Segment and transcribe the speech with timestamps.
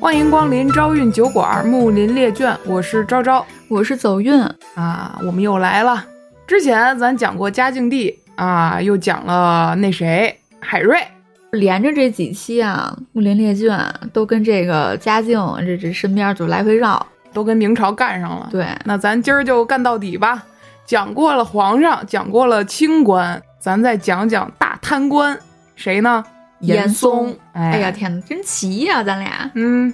[0.00, 4.40] 欢迎光临朝韵酒馆木林列卷，我是昭昭我是走运，
[4.74, 6.04] 啊，我们又来了。
[6.46, 11.02] 之前咱讲过嘉靖帝啊，又讲了那谁海瑞，
[11.50, 13.78] 连着这几期啊，木林列卷
[14.12, 17.04] 都跟这个嘉靖这这身边就来回绕。
[17.30, 18.48] 都跟明朝干上了。
[18.50, 20.42] 对，那咱今儿就干到底吧。
[20.86, 25.38] 讲过了皇上，讲过了清官，咱再讲讲大贪官，
[25.76, 26.24] 谁呢？
[26.60, 27.36] 严嵩。
[27.52, 29.50] 哎哎呀天哪，真齐呀、咱俩。
[29.54, 29.92] 嗯，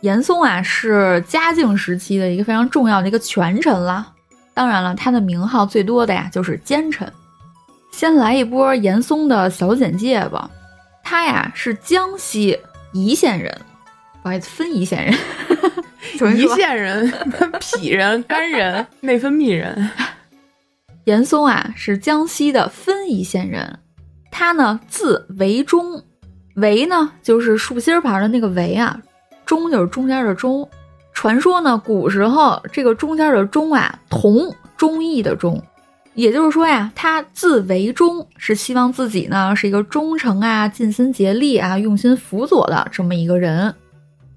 [0.00, 4.12] 严嵩啊，是嘉靖时期的一个非常重要的一个权臣了。
[4.52, 7.10] 当然了，他的名号最多的呀就是奸臣。
[7.92, 10.50] 先来一波严嵩的小简介吧。
[11.02, 12.58] 他呀是江西
[12.92, 13.56] 宜县人，
[14.22, 15.14] 不好意思，分宜县人。
[16.18, 17.12] 重新胰说腺人、
[17.60, 19.90] 脾人、肝人、内分泌人。
[21.04, 23.78] 严嵩啊是江西的分宜县人，
[24.36, 26.02] 他呢字维忠，
[26.56, 29.00] 维呢就是竖心旁的那个维啊，
[29.46, 30.68] 忠就是中间的忠。
[31.12, 35.62] 传说呢，古时候这个中间的忠啊，同忠义的忠，
[36.14, 43.72] 也就是说呀，他字为忠，是希望自己呢是一个忠诚啊、尽心竭力啊、用心辅佐的这么一个人。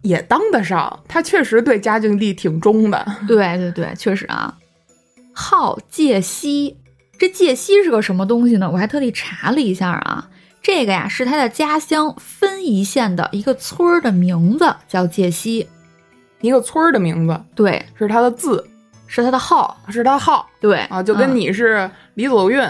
[0.04, 3.04] 也当得上，他确实对嘉靖帝挺忠的。
[3.28, 4.56] 对对对，确实啊。
[5.34, 6.78] 号介熙，
[7.18, 8.70] 这介西是个什么东西呢？
[8.72, 10.30] 我还特地查了一下啊，
[10.62, 15.68] 这个呀是他的家乡分宜县的一个村儿的名字，叫介西。
[16.42, 18.64] 一个村儿的名字对，是他的字，
[19.08, 19.76] 是他的号。
[19.90, 22.64] 是他号对啊，就跟嗯你是李走运、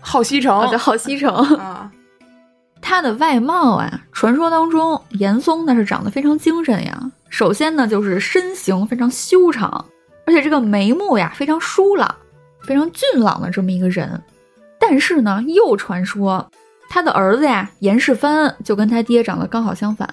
[0.00, 1.34] 号西城哦，叫号西城。
[1.56, 1.90] 啊。
[2.80, 7.10] 他的外貌啊，传说当中严嵩那是长得非常精神呀。
[7.28, 9.84] 首先呢，就是身形非常修长，
[10.24, 12.14] 而且这个眉目呀非常疏朗，
[12.68, 14.20] 非常俊朗的这么一个人。
[14.78, 16.46] 但是呢，又传说
[16.90, 20.08] 他的儿子呀严世蕃就跟他爹长得刚好相反，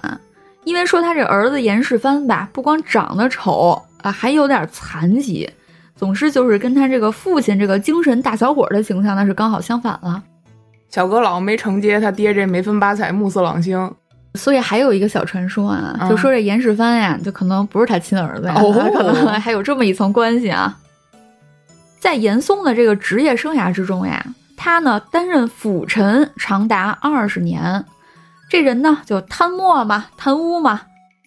[0.64, 5.48] 因为说他这儿子严世蕃吧，不光长得丑啊，还有点残疾。
[5.94, 10.22] 总之就是跟他这个父亲这个精神大小伙的形象那是刚好相反了。
[10.90, 13.90] 小阁老没承接他爹这眉分八彩、目色朗星。
[14.34, 20.76] 所以还有一个小传说啊，嗯就说这严世蕃呀，就可能不是他亲儿子呀，哦可能还有这么一层关系啊。
[22.06, 24.24] 在严嵩的这个职业生涯之中呀，
[24.56, 27.84] 他呢担任辅臣长达二十年，
[28.48, 30.82] 这人呢就贪墨嘛、贪污嘛，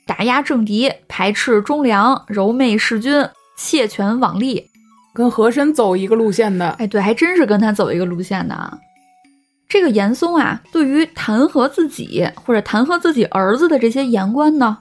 [0.08, 4.70] 打压政敌，排斥忠良，柔媚弑君，窃权罔利，
[5.14, 8.80] 跟和珅走一个路线的，哎，对，还真是跟他走一个路线的啊。
[9.68, 14.78] 这个严嵩啊，对于弹劾自己或者弹劾自己儿子的这些言官呢，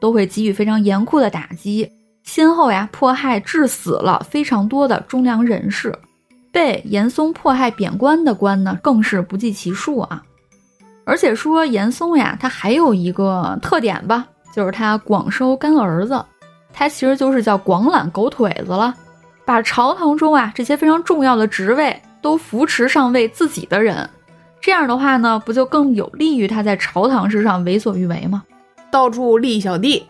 [0.00, 1.90] 都会给予非常严酷的打击，
[2.22, 5.94] 先后呀迫害致死了非常多的忠良人士，
[6.50, 10.22] 被严嵩迫害贬官的官呢更是不计其数啊。
[11.04, 16.24] 而且说严嵩呀，他还有一个特点吧，就是他广收干儿子，
[16.72, 18.94] 他其实就是叫广揽狗腿子了。
[19.44, 24.08] 把朝堂中啊这些非常重要的职位都扶持上位自己的人，
[24.60, 28.44] 这样的话呢，不就更有利于他在朝堂之上为所欲为吗？
[28.92, 30.06] 到处立小弟。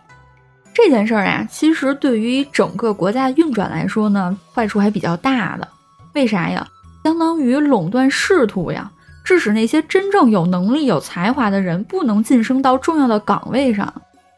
[0.73, 5.67] 这件事儿啊，其实对于整个国家运转来说呢，坏处还比较大的。
[6.13, 6.67] 为啥呀？
[7.03, 8.89] 相当于垄断仕途呀，
[9.23, 13.93] 致使那些真正有能力、有才华的人不能晋升到重要的岗位上，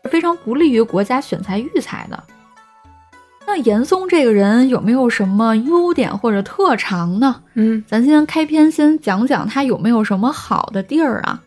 [0.10, 2.24] 非常不利于国家选才育才的。
[3.48, 7.36] 那严嵩这个人有没有什么优点或者特长呢？
[7.54, 11.40] 嗯，咱先开篇先讲讲他有没有什么好的地儿啊？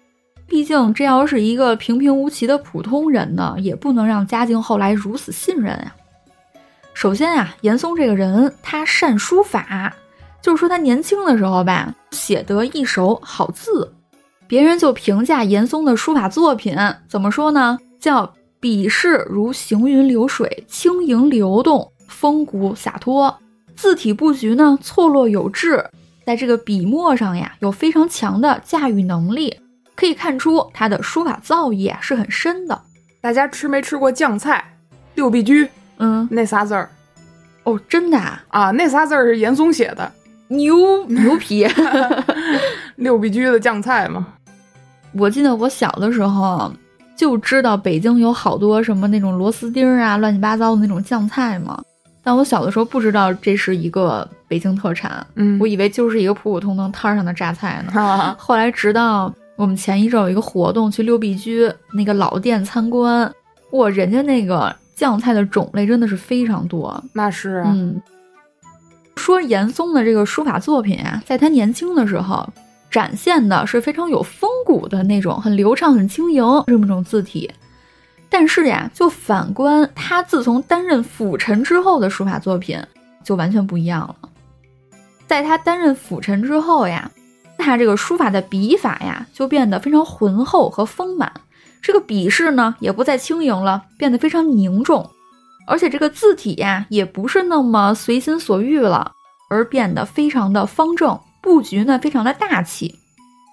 [0.49, 5.95] 毕竟这要是一个平平无奇的普通人呢，也不能让嘉靖后来如此信任呀、
[6.95, 9.95] 首先啊，严嵩这个人他善书法，
[10.41, 13.93] 就是说他年轻的时候吧，写得一手好字，
[14.47, 16.75] 别人就评价严嵩的书法作品
[17.07, 17.79] 怎么说呢？
[18.01, 23.39] 叫笔势如行云流水，轻盈流动，风骨洒脱。
[23.77, 25.85] 字体布局呢错落有致，
[26.25, 29.57] 在这个笔墨上呀有非常强的驾驭能力，
[29.99, 32.81] 可以看出他的书法造诣啊是很深的。
[33.21, 34.65] 大家吃没吃过酱菜？
[35.17, 36.89] 六必居嗯，那仨字儿
[37.65, 40.13] 哦，真的啊，啊，那仨字儿是严嵩写的。
[40.47, 41.67] 牛牛皮！
[42.95, 44.25] 六必居的酱菜嘛，
[45.13, 46.73] 我记得我小的时候
[47.17, 51.83] 就知道北京有好多什么那种螺丝钉儿啊、乱七八糟的那种酱菜嘛，
[52.23, 58.01] 但我小的时候不知道这是一个北京特产，嗯我以为就是一个普普通通摊儿上的榨菜呢。
[58.01, 63.29] 啊，后来直到我们前一阵有一个活动去六必居那个老店参观，
[63.73, 67.03] 哇，人家那个酱菜的种类真的是非常多。
[67.13, 68.01] 那是啊，嗯，
[69.17, 72.49] 说严嵩的这个书法作品啊，在他年轻的时候
[72.89, 77.51] 展现的是非常有风骨的那种，很流畅、很轻盈这么一种字体。
[78.31, 82.81] 但是呀，就反观他自从担任辅臣之后的书法作品，
[83.25, 84.17] 就完全不一样了。
[85.27, 87.11] 在他担任辅臣之后呀，
[87.59, 91.31] 他这个书法的笔法呀，就变得非常浑厚和丰满。
[91.83, 95.11] 这个笔势呢，也不再轻盈了，变得非常凝重。
[95.67, 99.13] 而且这个字体呀，也不是那么随心所欲了，
[99.51, 102.99] 而变得非常的方正，布局呢非常的大气。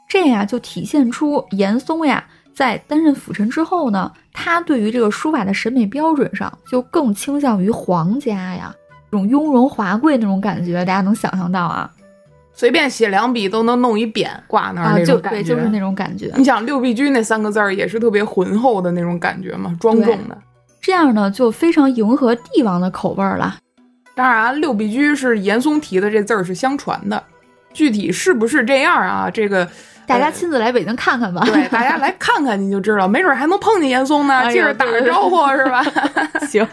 [0.08, 2.24] 这呀，就体现出严嵩呀。
[2.54, 8.74] 在担任辅臣之后呢，他对于这个书法的审美标准上就更倾向于皇家呀，
[9.12, 11.92] 这种雍容华贵那种感觉，大家能想象到啊？
[12.56, 16.32] 随便写两笔都能弄一匾挂那儿那种感觉，就是那种感觉。
[16.36, 20.38] 你想六必居那三个字儿也是特别浑厚的那种感觉嘛，庄重的。
[20.82, 23.58] 这样呢，就非常迎合帝王的口味儿了。
[24.16, 27.22] 当然，六必居是严嵩提的，这字儿是相传的，
[27.74, 29.30] 具体是不是这样啊？
[29.30, 29.68] 这个。
[30.08, 31.42] 大家亲自来北京看看吧。
[31.44, 35.84] 对，大家来看看你就知道，没准还能碰见严嵩呢， 接着打个招呼是吧？
[36.48, 36.66] 行。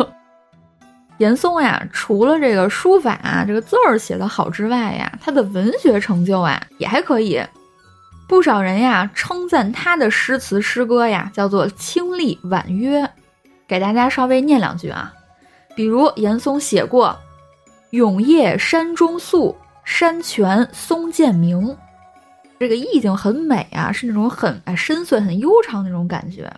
[1.18, 7.40] 严嵩呀，除了这个书法这个字儿写得好之外呀，他的文学成就啊也还可以。
[8.26, 13.08] 不少人呀称赞他的诗词诗歌呀叫做清丽婉约。
[13.68, 15.12] 给大家稍微念两句啊，
[15.74, 17.16] 比如严嵩写过
[17.90, 21.76] “永夜山中宿，山泉松涧明”。
[22.58, 26.52] 这个意境很美啊，是那种很哎深邃、很悠长那种感觉。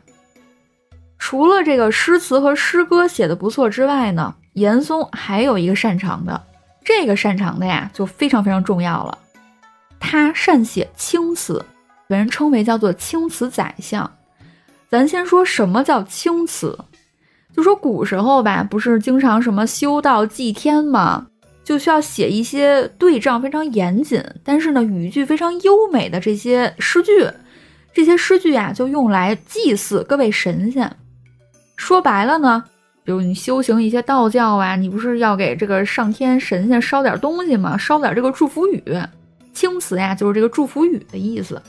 [1.19, 6.43] 除了这个诗词和诗歌写的不错之外呢，严嵩还有一个擅长的，
[6.85, 9.19] 这个擅长的呀就非常非常重要了。
[10.01, 11.65] 他善写青词，
[12.09, 14.11] 被人称为叫做青词宰相。
[14.89, 16.79] 咱先说什么叫青词，
[17.55, 21.27] 就说古时候吧，不是经常什么修道祭天吗？
[21.65, 27.27] 就需要写一些对仗非常严谨，但是呢语句非常优美的这些诗句，
[27.95, 30.95] 这些诗句啊就用来祭祀各位神仙。
[31.77, 32.63] 说白了呢，
[33.05, 37.77] 比如你修行一些道教啊，你不是要给这个上天神仙烧点东西吗？
[37.77, 38.83] 烧点这个祝福语，
[39.53, 41.61] 青词呀就是这个祝福语的意思，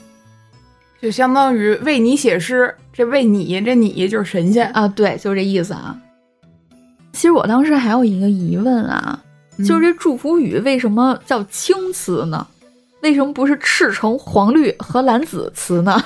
[1.00, 5.96] 就相当于为你写诗，这为你这你就是神仙啊，对，就是这意思啊。
[7.12, 9.22] 其实我当时还有一个疑问啊。
[9.64, 12.46] 就是这祝福语为什么叫青词呢？
[13.00, 15.98] 为什么不是赤橙黄绿和蓝紫词呢？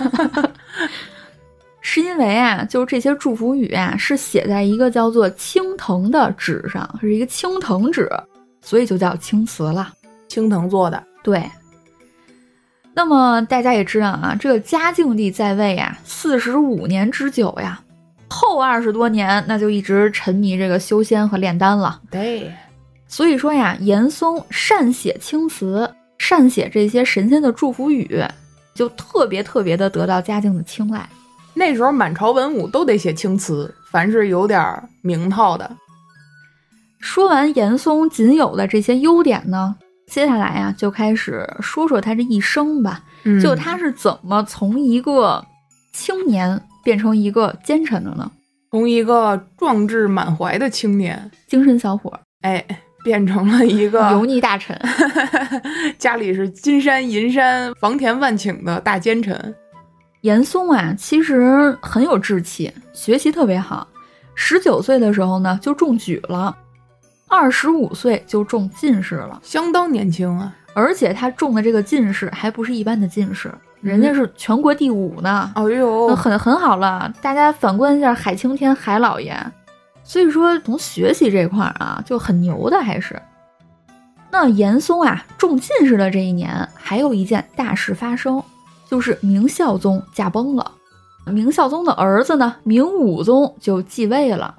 [1.93, 8.09] 是因为啊，就是这些祝福语啊，是写在一个叫做青藤的纸上，是一个青藤纸，
[8.63, 9.93] 所以就叫青瓷了。
[10.29, 11.43] 青藤做的，对。
[12.95, 17.83] 那么大家也知道啊，这个嘉靖帝在位啊，四十五年之久呀，
[18.29, 22.01] 后二十多年那就一直沉迷这个修仙和炼丹了。
[22.09, 22.53] 对。
[23.09, 28.23] 所以说呀，严嵩善写青词，善写这些神仙的祝福语，
[28.75, 31.05] 就特别特别的得到嘉靖的青睐。
[31.55, 35.71] 那时候满朝文武都得写青词，凡是有点名头的。
[37.01, 39.75] 说完严嵩仅有的这些优点呢，
[40.07, 43.03] 接下来呀，就开始说说他这一生吧。
[43.43, 45.45] 就他是怎么从一个
[45.93, 48.31] 青年变成一个奸臣的呢？
[48.71, 52.13] 从一个壮志满怀的青年，精神小伙，
[52.43, 52.65] 哎。
[53.03, 54.79] 变成了一个 油腻大臣，
[55.97, 59.55] 家里是金山银山、房田万顷的大奸臣。
[60.23, 63.89] 严嵩啊，其实很有志气，学习特别好。
[64.35, 66.55] 十九岁的时候呢，就中举了；
[67.29, 70.55] 二十五岁就中进士了，相当年轻啊！
[70.75, 75.51] 而且他中的这个进士还不是一般的进士，人家是全国第五呢。
[75.55, 77.13] 哎呦，很很好了。
[77.21, 79.37] 大家反观一下海青天海老爷。
[80.05, 83.21] 所以说，从学习这块儿啊，就很牛的，还是。
[84.31, 88.43] 那严嵩啊中进士的这一年，还有一件大事发生，
[88.91, 90.73] 就是明孝宗驾崩了。
[91.27, 94.53] 明孝宗的儿子呢，明武宗就继位了，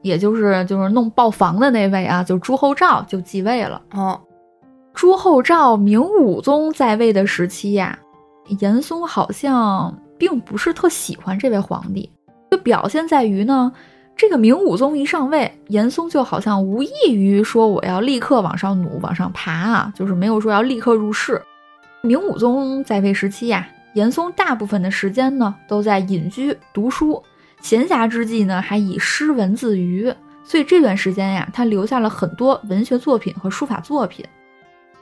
[0.00, 3.82] 也就是就是弄豹房的那位啊，就朱厚照就继位了。
[3.92, 4.18] 哦，
[4.94, 7.98] 朱厚照、明武宗在位的时期呀，
[8.60, 12.10] 严嵩好像并不是特喜欢这位皇帝，
[12.50, 13.70] 就表现在于呢。
[14.16, 21.42] 这个明武宗一上位，严嵩就好像无异于说我要立刻往上努、往上爬啊，就是没有说要立刻入仕。
[22.04, 27.22] 明武宗在位时期呀，严嵩大部分的时间呢都在隐居读书，
[27.62, 30.12] 闲暇之际呢还以诗文自娱，
[30.44, 34.22] 所以这段时间呀，他留下了很多文学作品和书法作品。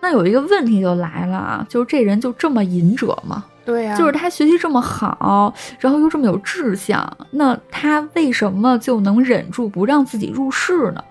[0.00, 3.44] 那有一个问题就来了啊，就是这人就这么隐者吗？
[3.64, 11.02] 对呀，就是他学习这么好，然后又这么有志向，那他为什么就能忍住不让自己入仕呢？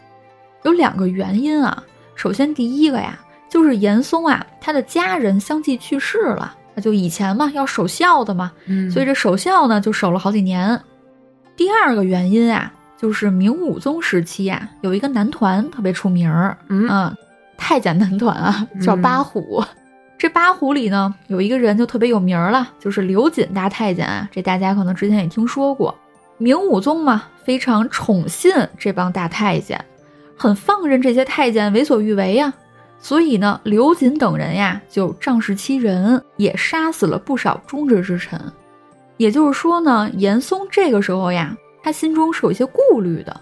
[0.63, 1.83] 有两个原因啊。
[2.15, 3.19] 首先，第一个呀，
[3.51, 8.49] 就是严嵩啊，他的家人相继去世了，那就以前嘛要守孝的嘛，
[8.89, 10.81] 所以这守孝呢就守了好几年。
[11.57, 17.13] 第二个原因啊，就是明武宗时期啊，有一个男团特别出名儿，嗯
[17.57, 19.61] 太监男团啊，叫嗯八虎。
[20.17, 24.29] 这八虎里呢，有一个人就特别有名儿了，就是刘瑾大太监啊。
[24.31, 25.93] 这大家可能之前也听说过。
[26.37, 29.83] 明武宗嘛，非常宠信这帮大太监，
[30.37, 32.53] 很放任这些太监为所欲为呀。
[33.01, 38.39] 所以呢，刘瑾等人呀，就仗势欺人，也杀死了不少忠直之臣。
[39.17, 43.41] 也就是说呢，严嵩这个时候呀，他心中是有一些顾虑的。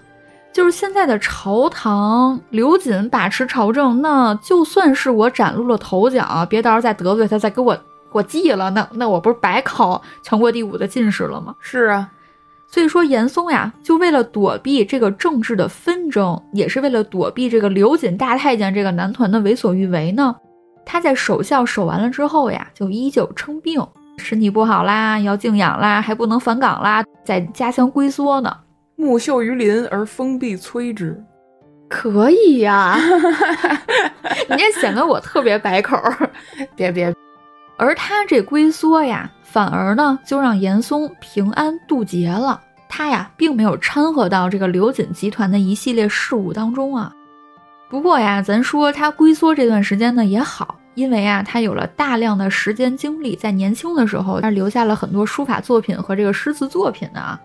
[0.51, 11.53] 就是现在的朝堂，刘瑾把持朝政，那就算是我崭露了头角，别到时候再得罪他，再给我给我记了，那那我不是白考全国第五的进士了吗？
[11.59, 12.09] 是啊，
[12.71, 20.35] 所以说严嵩呀，就为了躲避这个政治的纷争，也是为了躲避这个刘瑾大太监这个男团的为所欲为呢，
[20.85, 23.83] 他在守孝守完了之后呀，就依旧称病，
[24.17, 28.55] 身体不好啦，要静养啦，还不能返岗啦，在家乡龟缩呢。
[28.95, 31.23] 木秀于林而风必摧之。
[31.87, 32.99] 可以呀、
[34.47, 36.29] 你这显得我特别白口儿。
[36.75, 37.11] 别别，
[37.79, 42.61] 而他这龟缩呀，反而呢就让严嵩平安渡劫了。
[42.89, 47.13] 他呀，并没有掺和到这个刘瑾集团的一系列事务当中啊。
[47.89, 57.39] 不过呀，咱说他龟缩这段时间呢也好，因为啊，他有了大量的时间精力，在年轻的时候，他留下了很多书法作品和这个诗词作品呢。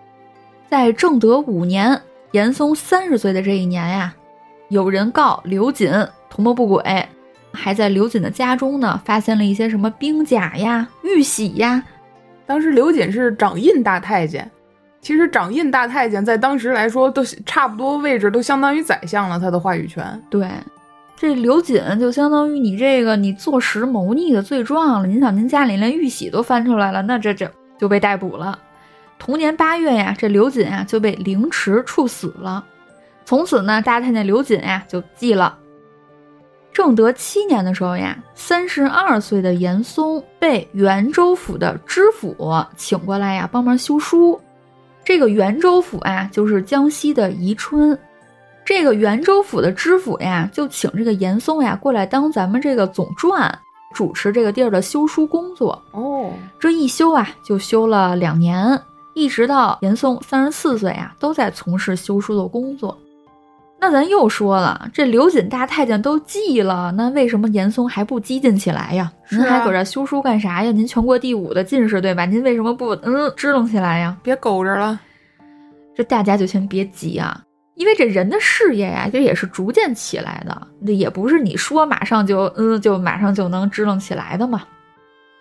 [0.69, 1.99] 在正德五年，
[2.31, 4.13] 严嵩三十岁的这一年呀，
[4.67, 7.07] 有人告刘瑾图谋不轨，
[7.55, 11.81] 还在刘瑾的家中呢发现了一些什么兵甲呀、玉玺呀。
[12.45, 14.49] 当时刘瑾是掌印大太监，
[15.01, 20.21] 其实掌印大太监在当时来说都差不多位置，都相当于宰相了，他的话语权。
[20.29, 20.47] 对，
[21.15, 25.07] 这刘瑾就相当于你这个你坐实谋逆的罪状了。
[25.07, 28.59] 您想，您家里连玉玺都翻出来了，那这这就被逮捕了。
[29.17, 32.63] 同年八月呀，这刘瑾啊就被凌迟处死了。
[33.23, 35.57] 从此呢，大太监刘瑾呀就记了。
[36.75, 42.35] 正德七年的时候呀，三十二岁的严嵩被袁州府的知府
[42.75, 44.37] 请过来呀，帮忙修书。
[45.01, 47.97] 这个袁州府啊，就是江西的宜春。
[48.65, 53.49] 这个袁州府的知府呀，就请这个严嵩呀过来当咱们这个总撰，
[53.93, 55.81] 主持这个地儿的修书工作。
[55.91, 56.29] 哦，
[56.59, 58.77] 这一修啊，就修了两年，
[59.13, 62.97] 一直到严嵩三十四岁啊，都在从事修书的工作。
[63.77, 69.11] 那咱又说了，这刘瑾大太监都记了，那为什么严嵩还不激进起来呀？
[69.13, 70.71] 啊您还搁这修书干啥呀？
[70.71, 72.25] 您全国第五的进士对吧？
[72.25, 74.17] 您为什么不嗯支棱起来呀？
[74.23, 74.99] 别苟着了。
[75.95, 77.41] 这大家就先别急啊，
[77.75, 84.63] 因为这人的事业呀，这也是逐渐起来的，那也不是你说马上就嗯就马上就能支棱起来的嘛。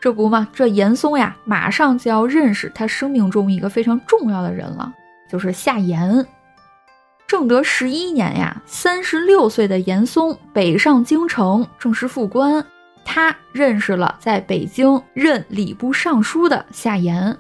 [0.00, 4.92] 这不嘛，这严嵩呀，马上就要认识他生命中一个非常重要的人了，
[5.30, 6.26] 就是夏言。
[7.26, 12.64] 正德十一年呀，三十六岁的严嵩北上京城，正式复官。
[13.04, 17.36] 他认识了在北京任礼部尚书的夏言。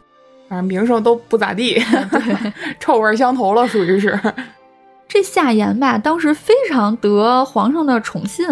[0.48, 1.74] 反正名声都不咋地，
[2.10, 4.18] 对， 臭味相投了，属于是。
[5.08, 8.46] 这夏言吧，当时非常得皇上的宠信，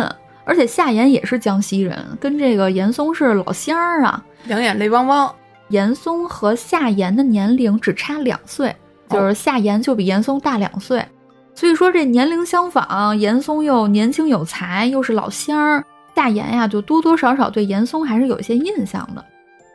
[0.44, 4.24] 而且夏言也是江西人，跟这个严嵩是老乡儿啊。
[4.44, 5.34] 两眼泪汪汪。
[5.68, 8.74] 严嵩和夏言的年龄只差两岁，
[9.08, 11.02] 就是夏言就比严嵩大两岁，
[11.54, 19.24] 所以说这年龄相仿，严嵩又年轻有才，又是老乡儿，夏言呀就多多少少对严嵩还是有些印象的。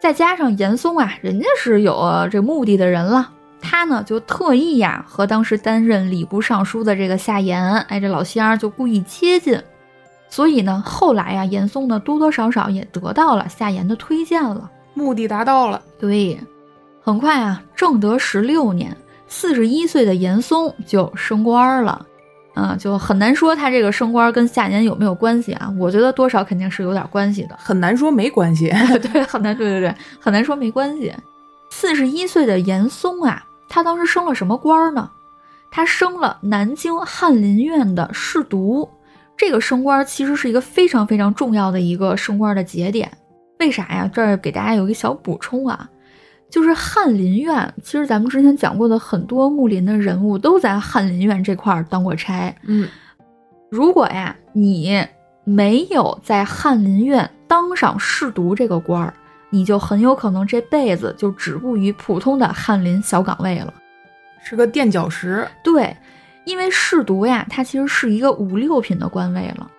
[0.02, 3.30] 再加上严嵩啊，人家是有这目的的人了，
[3.62, 9.60] 他呢就特意呀和当时担任礼部尚书的这个夏言，哎，这老乡儿就故意接近，
[10.30, 14.70] 所以呢，后来呀，严嵩呢多多少少也得到了夏言的推荐了。
[14.94, 16.40] 目的达到了，对，
[17.02, 18.96] 很快啊，正德十六年，
[19.28, 22.06] 四十一岁的严嵩就升官了。
[22.54, 25.72] 啊，就很难说他这个升官跟下年有没有关系啊？
[25.78, 27.56] 我觉得多少肯定是有点关系的。
[27.60, 28.74] 很难说没关系。
[29.14, 31.14] 对，很难，对对对，很难说没关系。
[31.70, 35.08] 四十一岁的严嵩啊，他当时升了什么官呢？
[35.70, 38.90] 他升了南京翰林院的侍读。
[39.38, 43.12] 这个升官其实是一个非常非常重要的一个升官的节点。
[43.60, 44.10] 为啥呀？
[44.12, 45.88] 这儿给大家有一个小补充啊，
[46.50, 52.56] 就是翰林院，其实咱们之前讲过的很多木林的人物都在翰林院这块儿当过差。
[52.64, 52.88] 嗯，
[53.70, 55.06] 如果呀你
[55.44, 59.14] 没有在翰林院当上侍读这个官儿，
[59.50, 63.74] 你就很有可能这辈子就止步于普通的翰林小岗位了。
[64.42, 65.46] 是个垫脚石。
[65.64, 65.96] 对，
[66.46, 69.70] 因为侍读呀，它其实是一个五六品的官位了。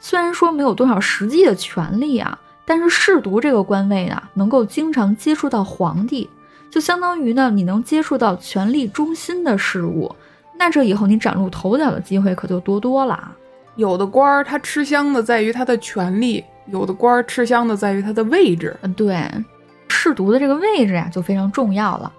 [0.00, 6.28] 虽然说没有多少实际的权利啊，但是侍读这个官位呢，能够经常接触到皇帝，
[6.68, 10.14] 就相当于呢，你能接触到权力中心的事物，
[10.58, 13.32] 那这以后你崭露头角的机会可就多多了啊。
[13.76, 18.76] 有的官儿他吃香的在于他的权力，有的官儿吃香的在于他的位置。
[18.82, 19.16] 嗯，对，
[19.88, 22.12] 侍读的这个位置呀就非常重要了。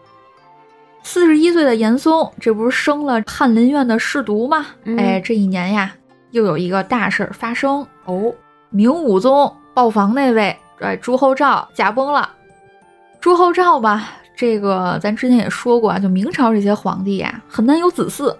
[1.03, 4.65] 四十一岁的严嵩，这不是升了翰林院的侍读吗？
[4.83, 5.93] 嗯哎，这一年呀，
[6.31, 7.85] 又有一个大事儿发生。
[8.05, 8.33] 哦，
[8.69, 12.27] 明武宗豹房那位，哎，朱厚照驾崩了。
[13.21, 18.35] 朱厚照吧，这个咱之前也说过啊，就明朝这些皇帝呀，很难有子嗣。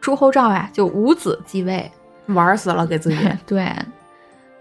[0.00, 1.88] 朱厚照呀，就无子继位。
[2.26, 3.16] 玩死了给自己。
[3.46, 3.72] 对，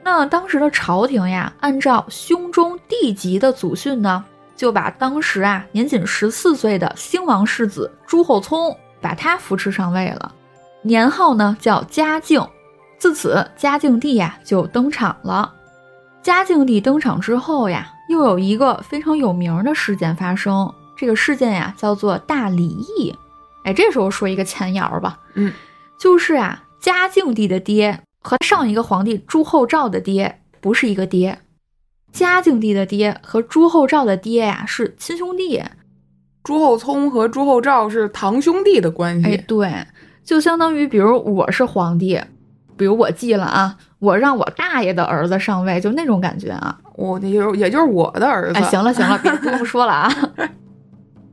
[0.04, 4.24] 那当时的朝廷呀，按照兄终弟及的祖训呢，
[4.56, 10.32] 就把当时啊年仅十四岁的兴王世子朱厚熜，把他扶持上位了，
[10.84, 12.48] 年号呢叫嘉靖。
[13.00, 15.52] 自此，嘉靖帝呀就登场了。
[16.24, 23.14] 嘉靖帝登场之后呀，又有一个非常有名的事件发生，这个事件呀叫做大礼议。
[23.66, 25.52] 哎，这时候说一个前摇吧，嗯，
[26.00, 31.40] 就是啊，嘉靖帝的爹和上一个皇帝朱厚照的爹不是一个爹，
[32.14, 35.62] 嘉靖帝的爹和朱厚照的爹呀是亲兄弟。
[36.42, 39.28] 朱厚熜和朱厚照是堂兄弟的关系。
[39.28, 39.74] 哎，对，
[40.24, 42.20] 就相当于比如我是皇帝，
[42.78, 46.78] 比如我记了啊，我让我大爷的儿子上位，就那种感觉啊。
[46.96, 48.60] 我也就也就是我的儿子。
[48.60, 50.12] 哎，行了行了，别 不用说了啊。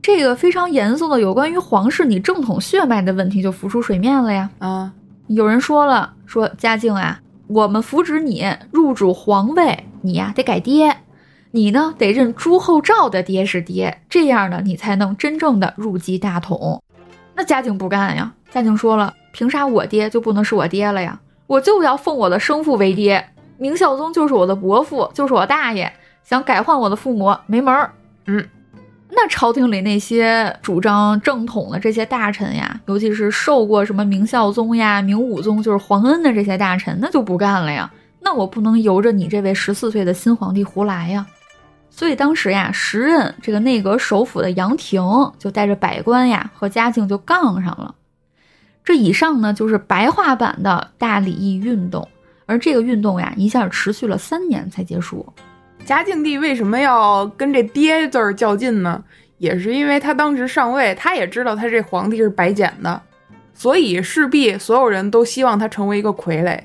[0.01, 4.49] 这个非常严肃的有关于皇室你正统血脉的问题就浮出水面了呀。
[4.57, 4.91] 啊，
[5.27, 10.97] 有人说了，说嘉靖啊，我们扶植你入主皇位，你呀得改爹，
[11.51, 16.81] 你呢得认朱厚照的爹是爹，这样呢你才能真正的入继大统。
[17.35, 21.19] 那嘉靖不干呀，嘉靖说了，凭啥我爹就不能是我爹了呀？
[21.51, 23.27] 我就要奉我的生父为爹，
[23.57, 25.91] 明孝宗就是我的伯父，就是我大爷，
[26.23, 27.91] 想改换我的父母没门儿。
[28.27, 28.47] 嗯。
[29.09, 37.91] 那朝廷里那些主张正统的这些大臣呀，尤其是受过什么明孝宗呀、明武宗就是皇恩的这些大臣，那就不干了呀。
[38.21, 41.25] 那我不能由着你这位十四岁的新皇帝胡来呀。
[41.89, 45.03] 所以当时呀，时任这个内阁首辅的杨廷
[45.37, 47.93] 就带着百官呀和嘉靖就杠上了。
[48.83, 52.07] 这以上呢就是白话版的大礼议运动，
[52.45, 55.25] 而这个运动呀一下持续了三年才结束。
[55.85, 59.03] 嘉靖帝为什么要跟这爹字儿较劲呢？
[59.37, 63.01] 也是因为他当时上位，他也知道他这皇帝是白捡的，
[63.55, 66.59] 所以势必所有人都希望他成为一个傀儡。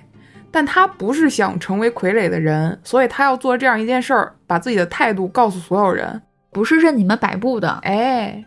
[0.51, 7.69] 但他不是想成为傀儡的人，所以他要做这样一件事儿，把自己的态度告诉所有人，不是任你们摆布的。
[7.83, 8.45] 哎，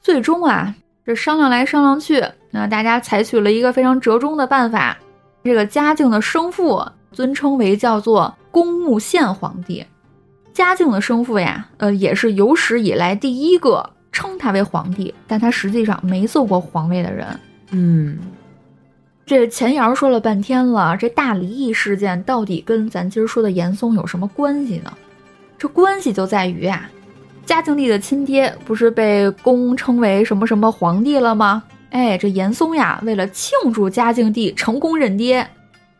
[0.00, 4.96] 最终啊，这商量来商量去，那大家采取了一个非常折中的办法，
[5.44, 9.84] 这个嘉靖的生父尊称为叫做恭穆宪皇帝。
[10.52, 17.26] 嘉靖的生父呀，呃，也是有史以来第一个称他为皇帝，但他实际上没做过皇位的人。
[17.70, 18.18] 嗯，
[19.24, 24.92] 这前言说了半天了，这大离异事件到底跟咱今儿说的严嵩有什么关系呢？
[25.56, 26.90] 这关系就在于啊，
[27.46, 31.62] 嘉靖帝的亲爹不是被公称为什么什么皇帝了吗？
[31.90, 35.46] 哎，这严嵩呀，为了庆祝嘉靖帝成功认爹，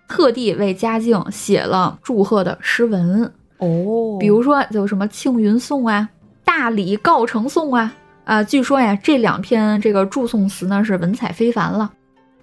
[0.09, 3.25] 特地为嘉靖写了祝贺的诗文，
[3.59, 6.09] 哦，比如说就什么《庆云颂》啊，
[6.45, 7.93] 《大礼告成颂》啊，
[8.25, 11.91] 啊，据说呀，这两篇这个祝颂词呢是文采非凡了。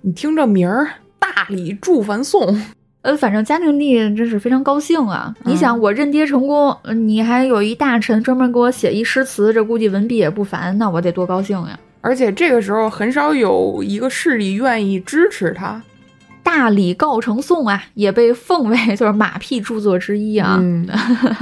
[0.01, 2.61] 你听这名儿，大礼祝凡颂，
[3.01, 5.33] 呃，反正嘉靖帝真是非常高兴啊！
[5.43, 11.79] 你想，我认爹成功，呃你还有一大臣专门给我写一诗词，这估计文笔也不凡，那我得多高兴呀！
[12.01, 15.81] 而且这个时候很少有一个势力愿意支持他。
[16.43, 20.57] 大礼告成颂啊，也被奉为就是马屁著作之一啊。
[20.61, 20.87] 嗯，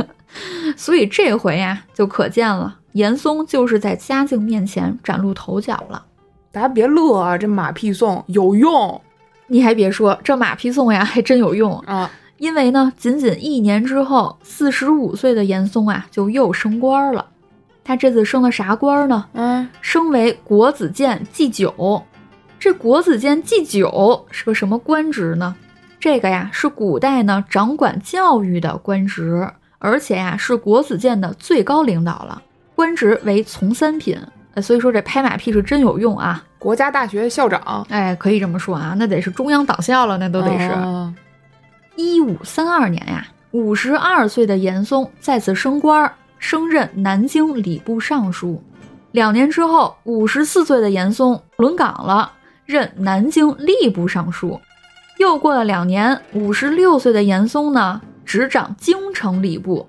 [0.76, 6.04] 所以这回呀，就可见了，严嵩就是在嘉靖面前崭露头角了。
[6.52, 9.00] 大家别乐啊，这马屁颂有用
[9.48, 11.78] 你还别说，这马屁颂呀，还真有用。
[11.82, 12.10] 啊！
[12.38, 17.28] 因为呢，仅仅一年之后，四十五岁的严嵩啊，就又升官了。
[17.86, 19.26] 他这次升的啥官呢？
[19.34, 22.04] 嗯，升为国子监祭酒。
[22.60, 25.56] 这国子监祭酒是个什么官职呢？
[26.00, 32.41] 这个呀是古代呢掌管教育的官职，而且呀是国子监的最高领导了，
[32.74, 34.19] 官职为从三品。
[34.56, 36.43] 呃，所以说这拍马屁是真有用啊！
[36.58, 40.69] 国家大学校长哎，可以这么说啊，那得是中央党校了，那都得是。
[40.69, 41.13] 啊
[41.98, 48.62] 一五三二年呀，五十二岁的严嵩再次升官，升任南京礼部尚书。
[49.12, 52.32] 两年之后，五十四岁的严嵩轮岗了，
[52.65, 54.60] 任南京吏部尚书。
[55.17, 59.88] 又过了两年，五十六岁的严嵩呢，执掌京城礼部。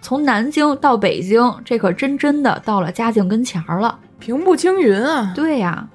[0.00, 3.98] 从南京到北京，这可真真的到了嘉靖跟前儿了。
[4.20, 5.32] 平步青云啊！
[5.34, 5.88] 对呀，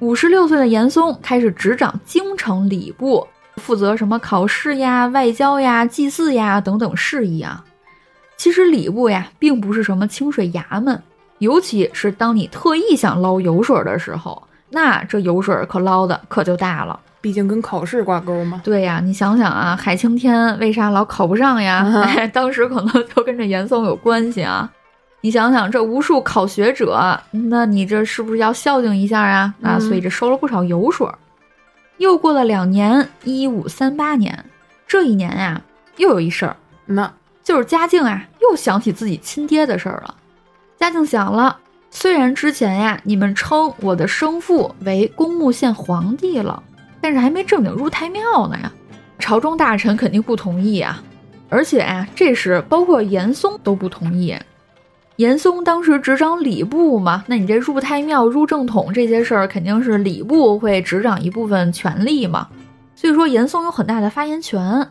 [0.00, 7.64] 五十六岁的严嵩开始执掌京城礼部，负责什么考试呀、外交呀、祭祀呀等等事宜啊。
[8.38, 11.02] 其实礼部呀，并不是什么清水衙门，
[11.38, 16.98] 尤其是当你特意想捞油水的时候，那这油水可捞的可就大了。
[17.20, 18.60] 毕竟跟考试挂钩嘛。
[18.62, 21.84] 对呀，你想想啊，海青天为啥老考不上呀？
[22.32, 24.70] 当时可能就跟这严嵩有关系啊。
[25.20, 29.52] 你想想，这无数考学者，那你这是不是要孝敬一下啊？
[29.60, 31.04] 啊，所以这收了不少油水。
[31.96, 34.44] 又过了两年，一五三八年，
[34.86, 35.60] 这一年呀，
[35.96, 36.54] 又有一事儿，
[36.86, 37.12] 那
[37.48, 40.14] 就是嘉靖啊，又想起自己亲爹的事儿了。
[40.78, 41.56] 嘉靖想了，
[41.90, 46.62] 虽然之前呀，你们称我的生父为公墓县皇帝了。
[47.00, 48.70] 但是还没正经入太庙呢呀，
[49.18, 51.02] 朝中大臣肯定不同意啊，
[51.48, 54.36] 而且啊，这时包括严嵩都不同意。
[55.16, 62.46] 严嵩当时执掌礼部嘛，那你这入太庙、入正统这些事儿，肯定是礼部会执掌一部分权力嘛。
[62.94, 64.86] 所以说严嵩有很大的发言权。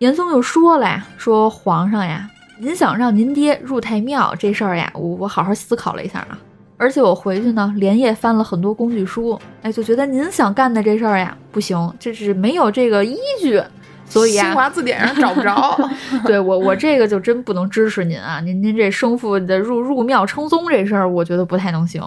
[0.00, 2.26] 严嵩又说了呀，说皇上呀，
[2.58, 6.38] 您想让您爹入太庙这事儿呀，我我好好思考了一下啊。
[6.78, 13.62] 而且我回去呢，连夜翻了很多工具书，哎，就觉得您想干的这事儿呀，不行，这是没有这个依据，
[14.06, 15.78] 所以啊，新华字典上找不着。
[16.24, 22.02] 对我，我这个就真不能支持您啊，您您这生父的入入庙称宗这事儿，我觉得不太能行。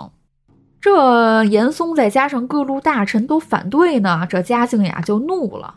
[0.82, 5.76] 这严嵩再加上各路大臣都反对呢，这嘉靖呀就怒了，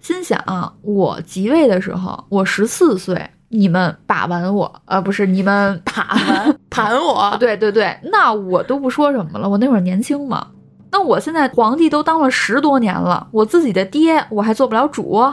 [0.00, 3.30] 心想啊我即位的时候，我十四岁。
[3.50, 9.48] 你们把玩我，呃，不是你们 把玩 盘我，对对对，那我都不说什么了。
[9.48, 10.48] 我那会儿年轻嘛，
[10.90, 15.24] 那我现在皇帝都当了十多年了，我自己的爹我还做不了主，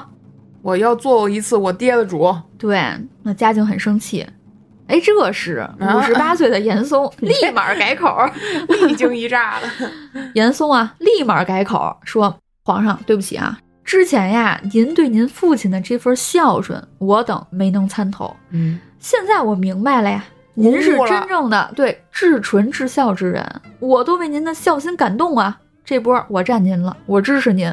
[0.62, 2.34] 我要做一次我爹的主。
[2.58, 2.82] 对，
[3.23, 4.25] 那嘉靖很生气。
[4.88, 8.17] 哎，这时五十八岁的严嵩 立马改口，
[8.88, 9.67] 一惊一乍的。
[10.36, 18.36] 严嵩啊，立马改口说：“皇上，对不起啊。”之前呀，您对您父亲的这份孝顺，我等没能参透。
[18.50, 25.60] 嗯，现在我明白了呀，您是真正的对至纯至孝之人，我都为您的孝心感动啊！
[25.86, 27.71] 这波我站您了，我支持您。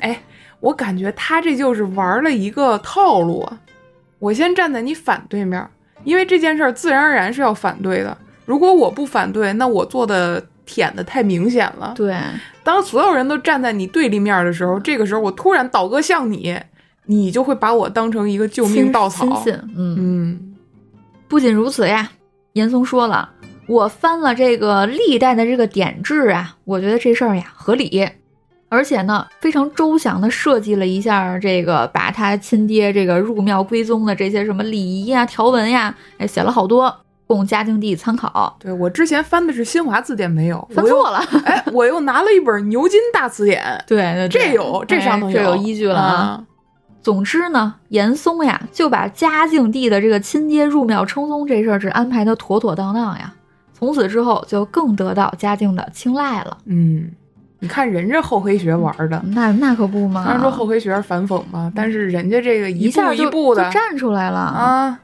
[0.00, 0.20] 哎，
[0.58, 3.60] 我感觉他这就是玩了一个套路啊！
[4.18, 5.64] 我先站在你反对面，
[6.02, 8.18] 因为这件事儿自然而然是要反对的。
[8.44, 10.44] 如果我不反对，那我做的。
[10.72, 11.92] 舔的太明显了。
[11.94, 12.16] 对，
[12.64, 16.58] 当所有人都站在你对立面的时候，这个时候我突然倒戈向你，
[17.04, 19.44] 你就会把我当成一个救命稻草。
[19.46, 20.54] 嗯嗯。
[21.28, 22.10] 不仅如此呀，
[22.54, 23.28] 严嵩说了，
[23.66, 28.08] 我翻了这个历代的这个典制啊，我觉得这事儿呀合理，
[28.70, 36.94] 而且呢非常周详的设计了一下这个把他亲爹这个入庙归宗的这些什么礼仪呀、条文呀，哎写了好多。
[37.26, 38.56] 供嘉靖帝参考。
[38.58, 41.18] 对我之前翻的是新华字典，没有翻错了。
[41.44, 43.62] 哎，我又拿了一本牛津大词典。
[43.86, 46.44] 对，这有，这上头有依据了啊。
[47.00, 53.32] 总之呢，严嵩呀就把嘉靖帝的这个亲爹入庙称宗这事儿是安排的妥妥当当呀。
[53.72, 56.58] 从此之后就更得到嘉靖的青睐了。
[56.66, 57.10] 嗯，
[57.58, 60.22] 你看人家厚黑学玩的，那那可不嘛。
[60.22, 65.00] 虽然说厚黑学是反讽嘛，但是人家这个一步一步的站出来了啊。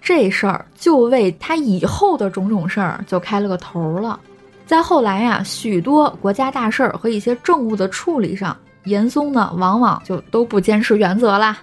[0.00, 4.18] 这事儿就为他以后的种种事儿就开了个头了。
[4.66, 11.58] 在后来呀，许多国家大事儿和一些政务的处理上，严嵩呢往往就都不坚持原则啦，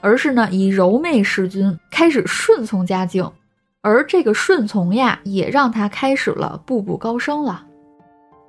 [0.00, 3.30] 而是呢以柔媚示君，开始顺从嘉靖。
[3.80, 7.64] 而这个顺从呀，也让他开始了步步高升了。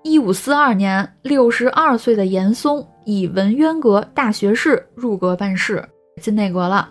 [0.04, 5.88] 一五四二年，六十二岁的严嵩以文渊阁大学士入阁办事，
[6.20, 6.90] 进内阁了。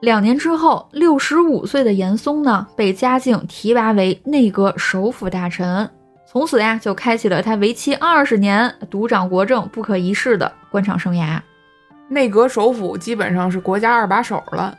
[0.00, 5.88] 两年之后，六十五岁的严嵩呢，被嘉靖提拔为内阁首辅大臣，
[6.26, 11.38] 从此呀，就开启了他为期二十年独掌国政、不可一世的官场生涯。
[12.08, 14.76] 内阁首辅基本上是国家二把手了。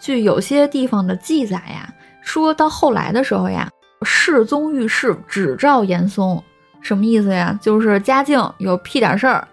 [0.00, 3.68] 据有些地方的记载呀，说到后来的时候呀，
[4.02, 6.40] 世宗遇事只召严嵩，
[6.80, 7.58] 什么意思呀？
[7.60, 9.46] 就是嘉靖有屁点事儿，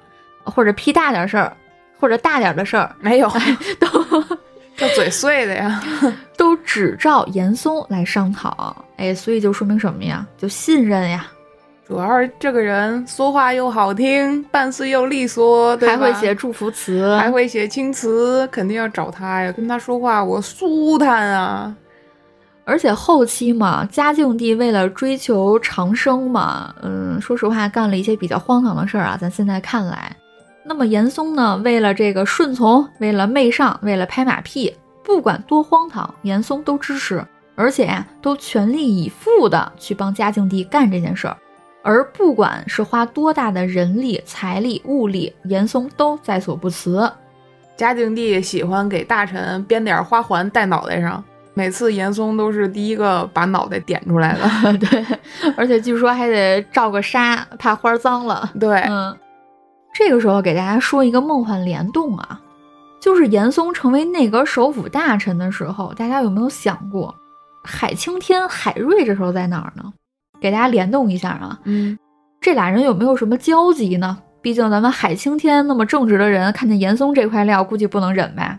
[0.43, 1.57] 或者屁大点事儿，
[1.99, 3.27] 或者大点的事儿，没有
[3.81, 4.37] 都。
[4.79, 5.81] 这嘴碎的呀，
[6.37, 10.25] 都只照严嵩来商讨，哎，所以就说明什么呀？
[10.37, 11.27] 就信任呀。
[11.85, 19.51] 主要是这个人说话又好听，办事又利索，还会写祝福词，还会写青词，肯定要找他呀。
[19.51, 21.75] 跟他说话我舒坦啊。
[22.63, 29.17] 而且后期嘛，嘉靖帝为了追求长生嘛，嗯，说实话干了一些比较荒唐的事儿啊。
[29.19, 30.15] 咱现在看来。
[30.63, 31.57] 那么严嵩呢？
[31.63, 41.35] 为了这个顺从，为了媚上，为了拍马屁，不管多荒唐，严嵩都支持，而且呀，都全力以赴的去帮嘉靖帝干这件事儿。
[41.81, 47.09] 而不管是花多大的人力、财力、物力，严嵩都在所不辞。
[47.77, 54.77] 嘉靖帝喜欢给大臣编点花环戴脑袋上，每次严嵩都是第一个把脑袋点出来的。
[54.77, 55.05] 对，
[55.55, 58.51] 而且据说还得罩个纱，怕花脏了。
[58.59, 59.17] 对，嗯，
[59.99, 62.39] 这个时候给大家说一个梦幻联动啊，
[63.01, 67.13] 就是严嵩成为内阁首辅大臣的时候，大家有没有想过，
[67.65, 69.91] 海青天、海瑞这时候在哪儿呢？
[70.39, 71.99] 给大家联动一下啊，嗯，
[72.39, 74.17] 这俩人有没有什么交集呢？
[74.41, 78.57] 毕竟咱们海青天那么正直的人，看见严嵩这块料，估计不能忍呗。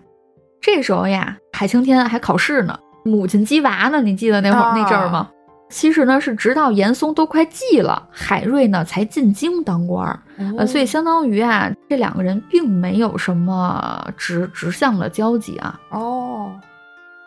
[0.60, 5.30] 这时候呀，海青天还考试呢，母亲鸡娃呢，你记得那会儿那阵儿吗？
[5.70, 10.20] 其实呢，是直到严嵩都快继了，海瑞呢才进京当官儿，
[10.58, 15.80] 呃，所以相当于啊，这两个人并没有什么直直向的交集啊。
[15.90, 16.50] 哦，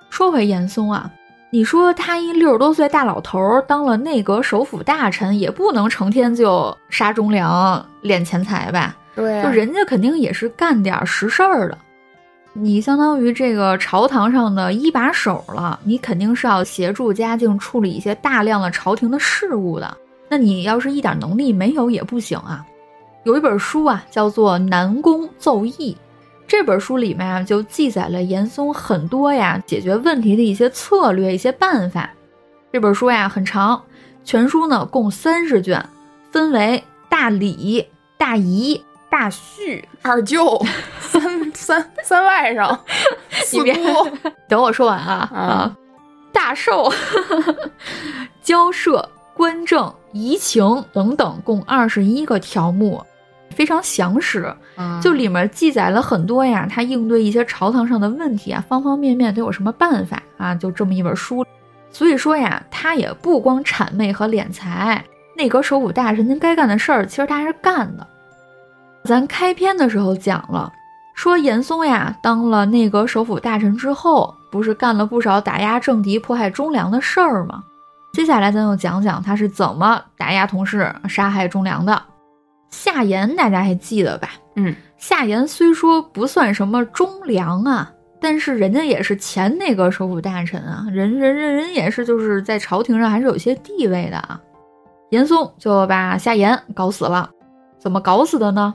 [0.10, 1.10] 说回严嵩啊。
[1.50, 8.96] 你说他一六十多岁大老头儿当了内阁首辅大臣，也不能成天就杀忠良、敛钱财吧？
[9.16, 11.78] 对，就人家肯定也是干点实事儿的。
[12.56, 19.98] 你相当于这个朝堂上的一把手了，你肯定是要协助嘉靖处理一些大量的朝廷的事务的。
[20.30, 22.64] 那你要是一点能力没有也不行啊。
[23.24, 25.72] 有一本书啊，叫做《南宫奏议》。
[26.48, 32.10] 这本书里面啊，就记载了严嵩很多呀解决问题的一些策略、一些办法。
[32.72, 33.82] 这本书呀很长，
[34.24, 35.84] 全书呢共三十卷，
[36.32, 37.88] 分为大理、
[38.18, 38.80] 大仪、
[39.14, 40.60] 大旭、二舅、
[41.00, 41.22] 三
[41.54, 42.76] 三三外甥、
[43.46, 44.10] 四姑。
[44.50, 45.78] 等我说完啊啊！
[46.32, 46.92] 大寿、
[48.42, 53.06] 交涉、官政、移情等等，共二十一个条目。
[53.52, 54.52] 非常详实，
[55.00, 60.56] 就里面记载了很多呀，他应对一些朝堂上的问题啊，方方面面都有什么办法啊？
[60.56, 61.46] 就这么一本书，
[61.92, 65.06] 所以说呀，他也不光谄媚和敛财，
[65.38, 68.08] 内阁首辅大臣您该干的事儿，其实他还是干的。
[69.06, 70.72] 咱开篇的时候讲了，
[71.14, 77.64] 说严嵩呀，当了内阁首辅大臣之后，不是干了不少打压政敌、迫害忠良的事儿吗？
[78.14, 82.02] 接下来咱就讲讲他是怎么打压同事、杀害忠良的。
[82.70, 84.30] 夏言大家还记得吧？
[84.56, 94.40] 嗯，夏言虽说不算什么忠良啊，但是人家也是前内阁首辅大臣啊，人人人人也是就是在朝廷上还是有些地位的啊。
[95.10, 97.30] 严嵩就把夏言搞死了，
[97.78, 98.74] 怎么搞死的呢？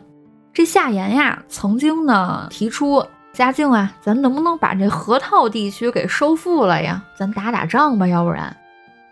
[0.59, 7.01] 这夏言呀，曾经呢提出嘉靖啊，咱能不能把这河套地区给收复了呀？
[7.17, 8.57] 咱打打仗吧，要不然。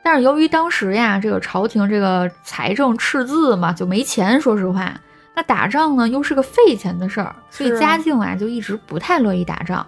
[0.02, 4.40] 但是由于当时呀，这个朝廷这个财政赤字嘛，就没钱。
[4.40, 4.92] 说实话，
[5.36, 9.86] 那打仗呢又是个费钱的事儿，所以嘉靖啊就一直不太乐意打仗。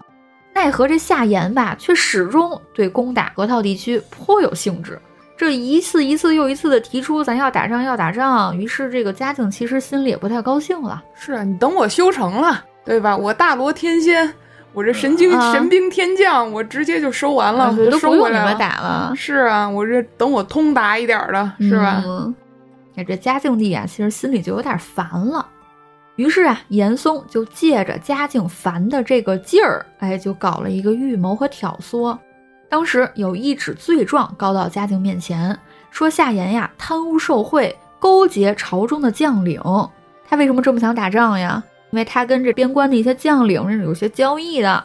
[0.54, 4.96] 奈何这夏言吧，却始终对攻打河套地区颇有兴致。
[5.38, 11.02] 这一次一次又一次的提出咱要打仗要打仗，于是这个嘉靖其实心里也不太高兴了。
[11.14, 13.16] 是啊，你等我修成了，对吧？
[13.16, 14.30] 我大罗天仙。
[14.74, 18.54] 我这神经神兵天将，我直接就收完了，都收回来了。
[18.56, 22.04] 打了，是啊，我这等我通达一点的，是吧？
[22.94, 25.44] 哎，这嘉靖帝啊，其实心里就有点烦了。
[26.16, 32.16] 于是啊，严嵩就借着嘉靖烦的这个劲儿，哎，就搞了一个预谋和挑唆。
[32.68, 35.58] 当时有一纸罪状告到嘉靖面前，
[35.90, 39.60] 说夏言呀贪污受贿，勾结朝中的将领。
[40.28, 41.62] 他为什么这么想打仗呀？
[41.90, 44.84] 因为他跟这边关的一些将领是有些交易的。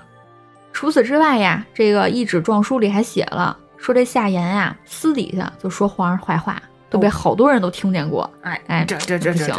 [0.71, 8.27] 除此之外呀，这个一纸状书里还写了，说这夏言呀私底下就说皇上坏话，都被好多人都听见过。
[8.41, 9.53] 哎哎，这这这不行。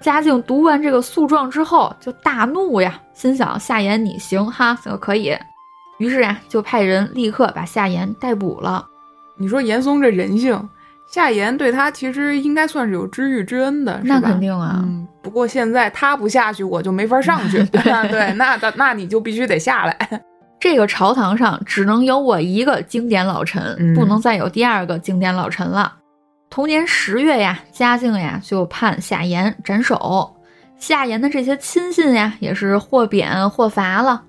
[0.00, 5.34] 嘉靖读完这个诉状之后就大怒呀，心想夏言你行哈，这个可以。
[6.02, 8.84] 于是呀，就派人立刻把夏言逮捕了。
[9.36, 10.68] 你说严嵩这人性。
[11.08, 14.80] 夏言对他其实应该算是有知遇之恩的，那肯定啊。
[14.82, 17.62] 嗯，不过现在他不下去，我就没法上去。
[17.70, 19.96] 对，那那那你就必须得下来。
[20.58, 25.92] 这个朝堂上只能有我一个经典老臣，不能再有第二个经典老臣了。
[26.50, 30.34] 同年十月呀，嘉靖呀就判夏言斩首，
[30.78, 34.22] 夏言的这些亲信呀也是或贬或罚了。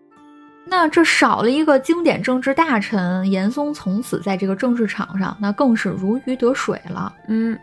[0.75, 7.13] 那这少了一个经典政治大臣，严嵩从此在这个政治场上，那更是如鱼得水了。
[7.27, 7.55] 嗯，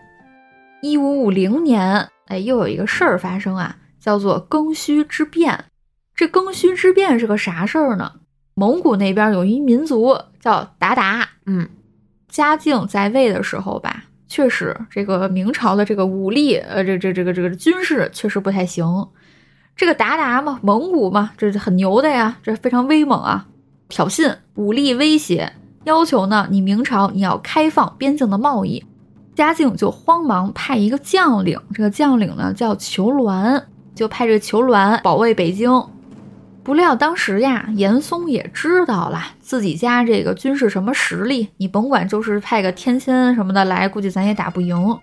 [0.81, 5.65] 一五五零年，哎，又有一个事儿发生啊，叫做庚戌之变。
[6.15, 8.13] 这庚戌之变是个啥事儿呢？
[8.55, 11.25] 蒙古那边有一民族叫鞑靼。
[11.47, 11.69] 嗯，
[12.29, 18.87] 嘉靖在位的时候吧，确实这个明朝的这个武力，呃，这这这个这个军事确实不太行。
[19.77, 23.47] 这个鞑靼嘛，蒙古嘛，这是很牛的呀，这非常威猛啊。
[23.89, 25.53] 挑衅、武力威胁，
[25.85, 28.85] 要求呢你明朝你要开放边境的贸易。
[29.35, 33.63] 嘉靖就慌忙派一个将领，这个将领呢叫裘鸾，
[33.95, 35.83] 就派这个裘鸾保卫北京。
[36.63, 44.99] 不料当时呀，严嵩也知道了自己家这个军事什么实力，你甭管就是派个天仙什么的来，估计咱也打不赢。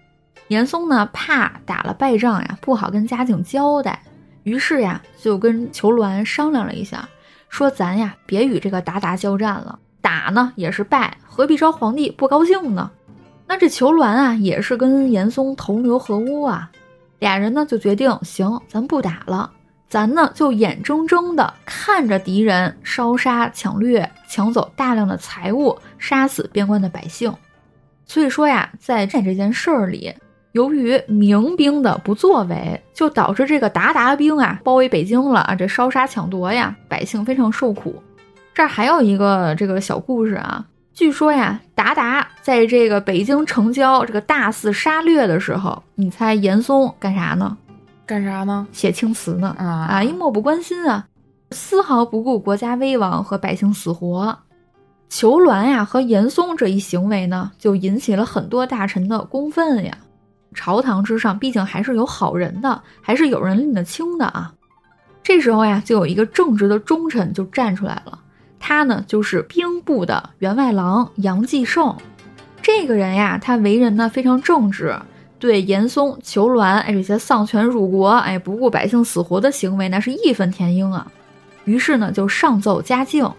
[0.49, 4.03] 严嵩呢，怕打了败仗呀，不好跟嘉靖交代，
[4.48, 7.06] 于是呀，就跟裘鸾商量了一下，
[7.50, 12.90] 说咱呀，别与这个鞑靼交战了，打呢也是败，何必招皇帝不高兴呢？
[13.46, 16.72] 那这裘鸾啊，也是跟严嵩同流合污啊，
[17.20, 19.52] 俩人呢就决定，行，咱不打了，
[19.90, 27.34] 咱呢就眼睁睁的看着敌人烧杀抢掠，抢走大量的财物，杀死边关的百姓。
[28.06, 30.16] 所以说呀，在这件事儿里。
[30.58, 38.02] 由于明兵的不作为，就导致这个鞑靼兵啊包围北京了啊，这烧杀抢夺呀，百姓非常受苦。
[38.56, 40.65] 这儿还有一个这个小故事啊，
[40.96, 47.56] 据说呀，鞑靼在这个北京城郊这个大肆杀掠的时候，你猜严嵩干啥呢？
[48.08, 48.67] 干啥呢？
[48.72, 51.06] 写青词呢啊啊，一漠不关心啊，
[51.52, 54.36] 丝毫不顾国家危亡和百姓死活。
[55.08, 59.96] 裘鸾呀和严嵩这一行为呢，就引起了很多大臣的公愤呀。
[60.58, 64.52] 朝堂之上，毕竟还是有好人的，还是有人拎得清的啊。
[65.22, 68.17] 这时候呀，就有一个正直的忠臣就站出来了，
[68.60, 71.96] 他呢就是兵部的员外郎杨继盛。
[72.62, 74.98] 这个人呀，他为人呢非常正直，
[75.38, 81.06] 对严嵩、裘鸾哎这些丧权辱国、哎不顾百姓死活的行为，那是义愤填膺啊。
[81.65, 83.30] 于是呢，就上奏嘉靖。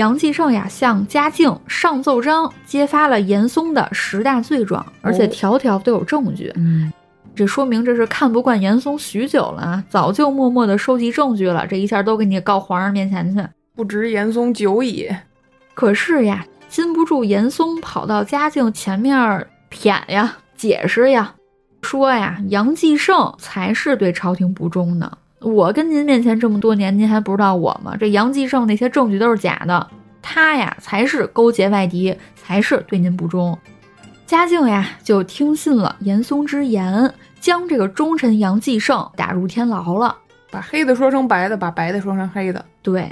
[0.00, 6.50] 杨继盛呀，向嘉靖上奏章，揭发了严嵩的十大罪状，而且条条都有证据。
[6.56, 6.90] 嗯，
[7.34, 11.66] 这说明这是看不惯严嵩许久了啊，早就默默的收集证据了。
[11.66, 15.06] 这一下都给你告皇上面前去，不值严嵩久矣。
[15.74, 21.34] 可是呀，禁不住严嵩跑到嘉靖前面舔呀、解释呀，
[21.82, 25.18] 说呀，杨继盛才是对朝廷不忠呢。
[25.40, 27.96] 我跟您面前这么多年，您还不知道我吗？
[27.98, 29.88] 这杨继盛那些证据都是假的，
[30.20, 33.58] 他呀才是勾结外敌，才是对您不忠。
[34.26, 40.14] 嘉靖呀就听信了严嵩之言，将这个忠臣杨继盛打入天牢了，
[40.50, 42.64] 把黑的说成白的，把白的说成黑的。
[42.82, 43.10] 对，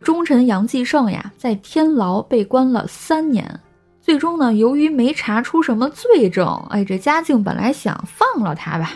[0.00, 3.58] 忠臣杨继盛呀在天牢被关了三年，
[4.02, 8.92] 最终呢由于没查出什么罪证，哎，这嘉靖本来想放了他吧。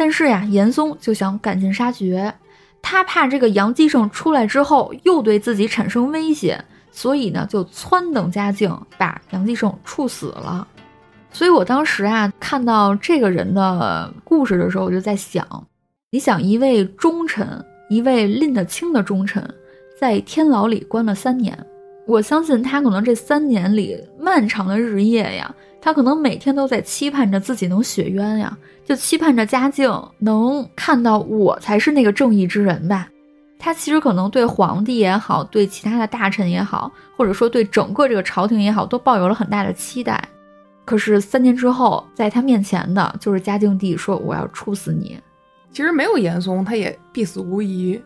[0.00, 2.32] 但是呀，严嵩就想赶尽杀绝，
[2.80, 6.58] 他怕这个杨继盛出来之后又对自己产生威胁，
[6.90, 10.66] 所以呢就撺等嘉靖把杨继盛处死了。
[11.30, 15.46] 所以我当时啊看到这个人的故事的时候，我就在想，
[16.10, 19.46] 你想一位忠臣，一位拎得清的忠臣，
[20.00, 21.54] 在天牢里关了三年，
[22.06, 25.54] 我相信他可能这三年里漫长的日夜呀。
[25.80, 33.08] 他可能每天都在期盼着自己能雪冤呀，就期盼着嘉靖能看到我才是那个正义之人吧。
[33.58, 40.22] 他其实可能对皇帝也好，对其他的大臣也好，或者说对整个这个朝廷也好，都抱有了很大的期待。
[40.84, 45.18] 可是三年之后，在他面前的就是嘉靖帝说：“我要处死你。”
[45.72, 48.00] 其实没有严嵩，他也必死无疑。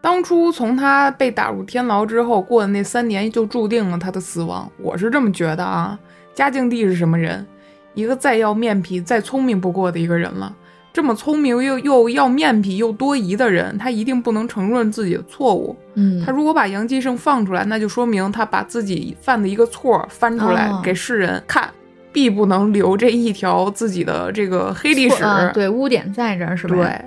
[0.00, 4.70] 当初从他被打入天牢之后过的那三年，就注定了他的死亡。
[4.78, 5.98] 我是这么觉得啊。
[6.34, 7.46] 嘉靖帝是什么人？
[7.94, 10.54] 一个再要面皮、再聪明不过的一个人了。
[10.92, 15.76] 这么聪明又又要面皮又多疑的人，他一定不能承认自己的错误。
[15.94, 21.68] 嗯，他如果把杨继盛放出来，那就说明他把自己犯的一个错翻出来给世人看，
[22.12, 25.24] 必不能留这一条自己的这个黑历史。
[25.52, 26.76] 对，污点在这儿是吧？
[26.76, 27.00] 对。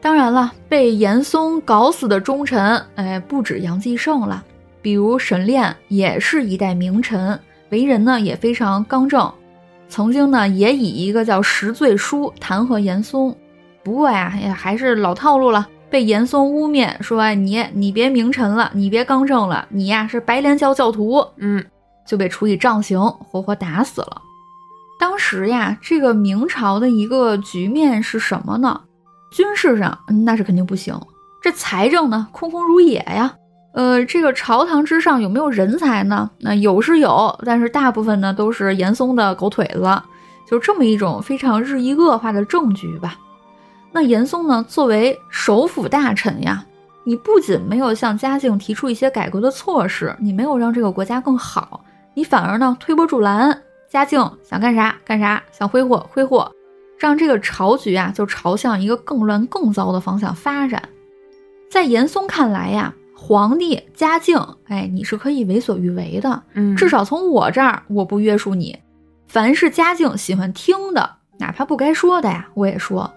[0.00, 4.44] 当然了，被严嵩搞死的忠臣，哎，不止杨继盛了，
[4.80, 7.36] 比如沈炼也是一代名臣。
[7.70, 9.32] 为人呢也非常刚正，
[9.88, 13.34] 曾经呢也以一个叫十罪书弹劾严嵩，
[13.82, 21.64] 不过呀也还是老套路了，被严嵩污蔑说你你别名臣了，你别刚正了，你呀是白莲教教徒，嗯，
[22.06, 24.22] 就被处以杖刑，活活打死了。
[24.98, 28.80] 当时呀，这个明朝的一个局面是什么呢？
[29.32, 30.98] 军事上那是肯定不行，
[31.42, 33.34] 这财政呢空空如也呀。
[33.76, 36.30] 呃，这个朝堂之上有没有人才呢？
[36.40, 40.02] 那有是有，但是大部分呢都是严嵩的狗腿子，
[40.48, 43.18] 就这么一种非常日益恶化的政局吧。
[43.92, 46.64] 那严嵩呢，作为首辅大臣呀，
[47.04, 53.60] 你不仅没有向嘉靖提出一些改革的措施，你没有让这个国家更好，你反而呢推波助澜，
[53.90, 56.50] 嘉靖想干啥干啥，想挥霍挥霍，
[56.96, 60.82] 让这个朝局啊就朝向一个更乱更糟的方向发展。
[61.70, 62.94] 在严嵩看来呀。
[63.18, 68.78] 皇帝嘉靖，哎，你是可以为所欲为的，嗯，至少从我这儿，我不约束你。
[69.26, 73.10] 凡是嘉靖喜欢听的，哪怕不该说的呀，我也说。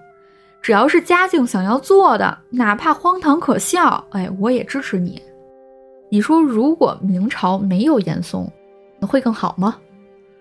[0.62, 5.22] 只要是嘉靖想要做的，哪怕荒唐可笑，哎，我也支持你。
[6.10, 8.50] 你说，如果明朝没有严嵩，
[9.02, 9.76] 会更好吗？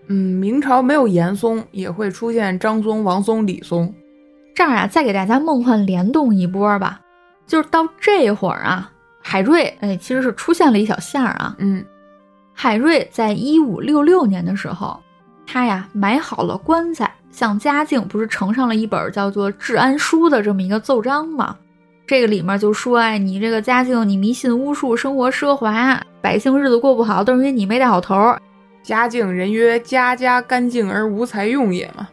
[0.07, 3.93] 嗯，明朝没有严嵩，也会出现张松、王松、李松。
[4.55, 7.01] 这儿啊，再给大家梦幻联动一波吧。
[7.47, 8.91] 就是到这会儿啊，
[9.31, 11.55] 海瑞哎，其实是出现了一小下儿啊。
[11.59, 11.85] 嗯，
[12.55, 14.99] 海瑞在一五六六年的时候，
[15.47, 21.55] 他呀买好了棺材，向嘉靖不是呈上了一本叫做《治安书》的这么一个奏章吗？
[22.07, 28.35] 这个里面就说，哎，你这个嘉靖，你迷信巫术，生活奢华，百姓日子过不好，都是因为你没带好头。
[28.83, 32.09] 嘉靖人曰：“家家干净而无财用也嘛。”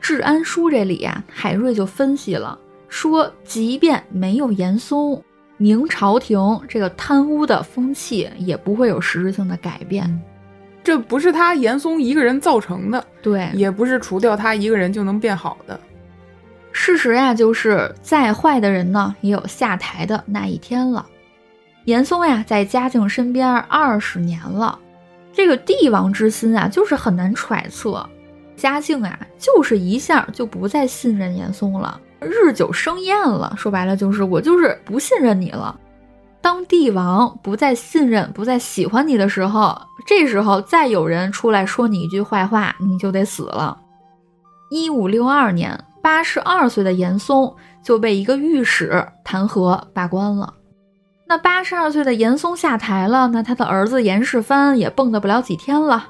[0.00, 5.22] 治安书这里呀，海瑞就分析了，说即便没有严嵩，
[5.58, 10.20] 明朝廷这个贪污的风气也不会有实质性的改变。
[10.82, 15.78] 这不是他严嵩一个人造成的，对，也不是除掉他一个人就能变好的。
[16.72, 21.04] 事实呀，就是再坏的人呢，也有下台的那一天了。
[21.84, 24.78] 严嵩呀，在嘉靖身边二十年了，
[25.32, 28.08] 这个帝王之心啊，就是很难揣测。
[28.56, 33.54] 嘉靖啊，就是一下就不再信任严嵩了，日久生厌了。
[33.56, 35.78] 说白了，就是我就是不信任你了。
[36.40, 43.78] 当帝王不再信任、不再喜欢你的时候，这时候再有人出来说你一句坏话，你就得死了。
[44.70, 45.84] 一五六二年。
[46.00, 50.54] 八十二岁的严嵩就被一个御史弹劾罢官了。
[51.26, 56.06] 那八十二岁的严嵩下台了，那他的儿子严世蕃也蹦跶不了几天了。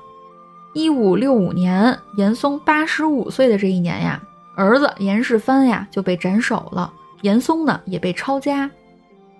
[0.74, 4.22] 一五六五年，严嵩八十五岁的这一年呀，
[4.58, 6.92] 儿子严世蕃呀就被斩首了，
[7.22, 8.68] 严嵩呢也被抄家。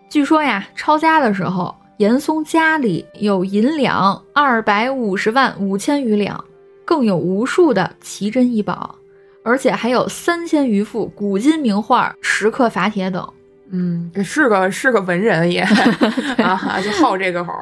[0.08, 6.42] 据说呀，抄家的时候，严嵩家里有银两二百五十万五千余两，
[6.84, 8.94] 更有无数的奇珍异宝。
[9.42, 13.28] 而且还有三千余幅古今名画、石刻法帖等。
[13.70, 15.62] 嗯，是个是个文人也
[16.38, 17.52] 啊，就好这个口。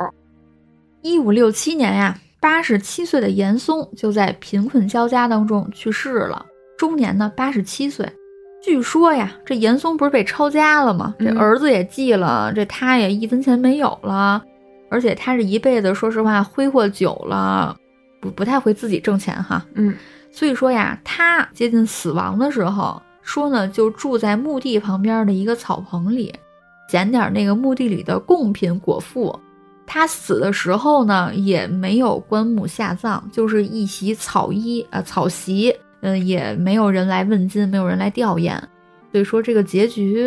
[1.01, 6.45] 一五六七年呀，八十七岁的严嵩就在贫困交加当中去世了，
[6.79, 8.07] 终年呢八十七岁。
[8.63, 11.15] 据说呀，这严嵩不是被抄家了吗？
[11.19, 14.43] 这儿子也继了，这他也一分钱没有了。
[14.89, 17.77] 而且他这一辈子，说实话挥霍久了，
[18.21, 19.65] 不不太会自己挣钱哈。
[19.75, 19.95] 嗯。
[20.33, 26.35] 所以说呀，他接近死亡的时候，说呢，就住在墓地旁边的一个草棚里，
[26.91, 29.39] 捡点那个墓地里的贡品果腹。
[29.87, 35.75] 他死的时候呢，也没有棺木下葬，就是一袭草衣啊，草席，
[36.07, 38.57] 嗯，也没有人来问津，没有人来吊唁。
[39.11, 40.25] 所以说这个结局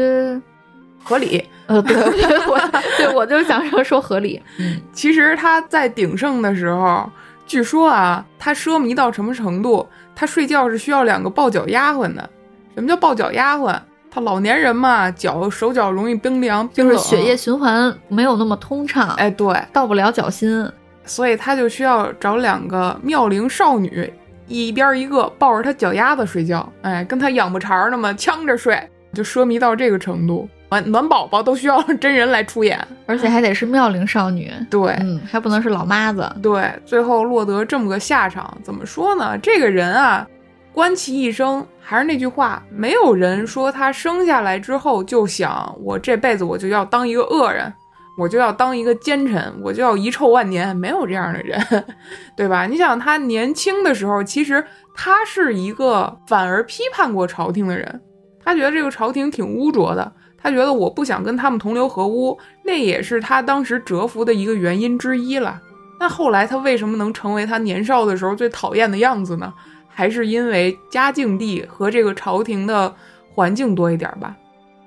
[1.02, 1.42] 合理。
[1.68, 1.96] 呃，对，
[2.48, 2.60] 我
[2.98, 4.42] 对我就想说说合理。
[4.58, 7.10] 嗯，其实他在鼎盛的时候。
[7.48, 9.88] 据说啊，他奢靡到什么程度？
[10.16, 12.30] 他睡觉是需要两个抱脚丫鬟的。
[12.76, 13.76] 什么叫抱脚丫鬟？
[14.12, 19.10] 他老年人嘛，脚手脚容易冰凉，就是血液循环没有那么通畅。
[19.16, 20.64] 哎，对，到不了脚心，
[21.06, 24.14] 所以他就需要找两个妙龄少女，
[24.50, 26.68] 一边一个抱着他脚丫子睡觉。
[26.82, 28.78] 哎，跟他养不长那么，呛着睡，
[29.14, 30.50] 就奢靡到这个程度。
[30.72, 39.36] 暖暖宝宝都需要真人来出演，而且还得是妙龄少女，对，嗯，还不能是老妈子，对，最后落得这么个下场，怎么说呢？
[39.40, 40.28] 这个人啊，
[40.72, 47.74] 观其一生，还是那句话，没有人说他生下来之后就想我这辈子我就要当一个恶人，
[48.20, 51.58] 我就要当一个奸臣，我就要遗臭万年，没有这样的人，
[52.36, 52.68] 对吧？
[52.68, 54.62] 你想他年轻的时候，其实
[54.94, 58.02] 他是一个反而批判过朝廷的人，
[58.44, 60.12] 他觉得这个朝廷挺污浊的。
[60.42, 65.62] 他觉得我不想跟他们同流合污，那也是他当时折服的一个原因之一了。
[66.00, 69.54] 那后来他为什么能成为他年少的时候最讨厌的样子呢？
[69.88, 72.94] 还是因为嘉靖帝和这个朝廷的
[73.34, 74.36] 环境多一点吧。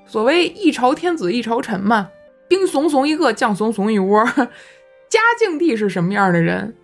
[0.06, 2.08] 所谓一朝天子一朝臣嘛，
[2.52, 4.22] 兵怂怂一个，将怂怂一窝。
[5.08, 6.74] 嘉靖帝是什么样的人？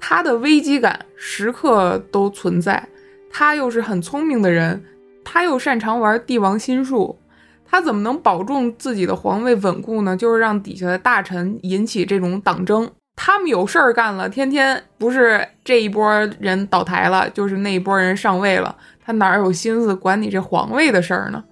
[0.00, 2.88] 他的危机感时刻都存在，
[3.30, 4.82] 他又是很聪明的人，
[5.22, 7.18] 他又擅长玩帝王心术。
[7.66, 10.16] 他怎么能保证自己的皇位稳固呢？
[10.16, 16.10] 就是让底下的大臣引起这种党争，他们有事儿干了，天天不是这一波
[16.40, 18.74] 人倒台了，就是那一波人上位了，
[19.04, 21.44] 他哪有心思管你这皇位的事儿呢？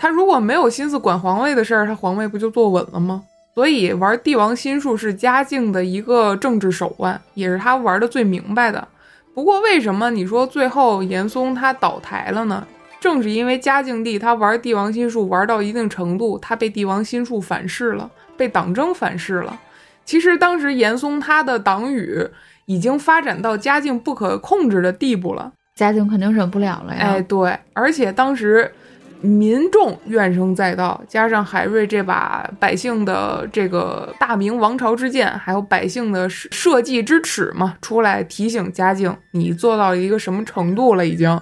[0.00, 3.22] 他如果没有心思管皇位的事儿，他皇位不就坐稳了吗？
[3.54, 8.88] 所以玩帝王心术是嘉靖的一个政治手腕，也是他玩的最明白的。
[9.34, 12.66] 不过为什么你说最后严嵩他倒台了呢？
[12.98, 19.60] 正是因为嘉靖帝他玩帝王心术玩到一定程度，他被帝王心术反噬了，被党争反噬了。
[20.06, 22.26] 其实当时严嵩他的党羽
[22.64, 27.00] 已经发展到嘉靖不可控制的地步了，嘉靖肯定忍不了了呀。
[27.00, 28.72] 哎，对，而且当时。
[29.22, 41.06] 民众怨声载道，加上海瑞这把百姓的这个大明王朝之剑，还有百姓的社稷之尺嘛，出来提醒嘉靖，你做到一个什么程度了？
[41.06, 41.40] 已经，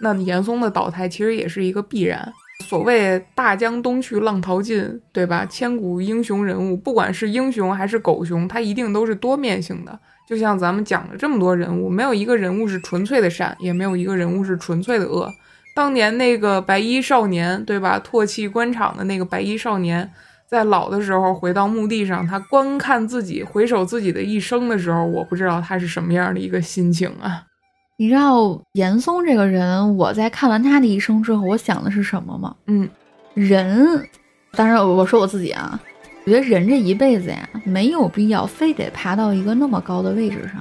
[0.00, 2.32] 那严嵩的倒台其实也是一个必然。
[2.64, 5.46] 所谓大江东去，浪淘尽，对吧？
[5.46, 9.98] 千古英雄人物，不管是英雄还是狗熊，他一定都是多面性的。
[10.28, 15.32] 就像咱们讲了这么多人物，没有一个人物是纯粹的善，也没有一个人物是纯粹的恶。
[15.78, 18.00] 当年那个白衣少年，对吧？
[18.00, 20.10] 唾弃官场的那个白衣少年，
[20.44, 27.44] 在老的时候回到墓地上，他观看自己，回首自己的一生的时候，我不知道他是什么样的一个心情啊。
[27.96, 32.56] 你知道严嵩这个人，我在看完他的一生之后，我想的是什么吗？
[32.66, 32.88] 嗯，
[33.34, 34.04] 人，
[34.54, 35.80] 当然我说我自己啊，
[36.24, 40.60] 我觉得人这一辈子呀，没有必要非得爬到一个那么高的位置上。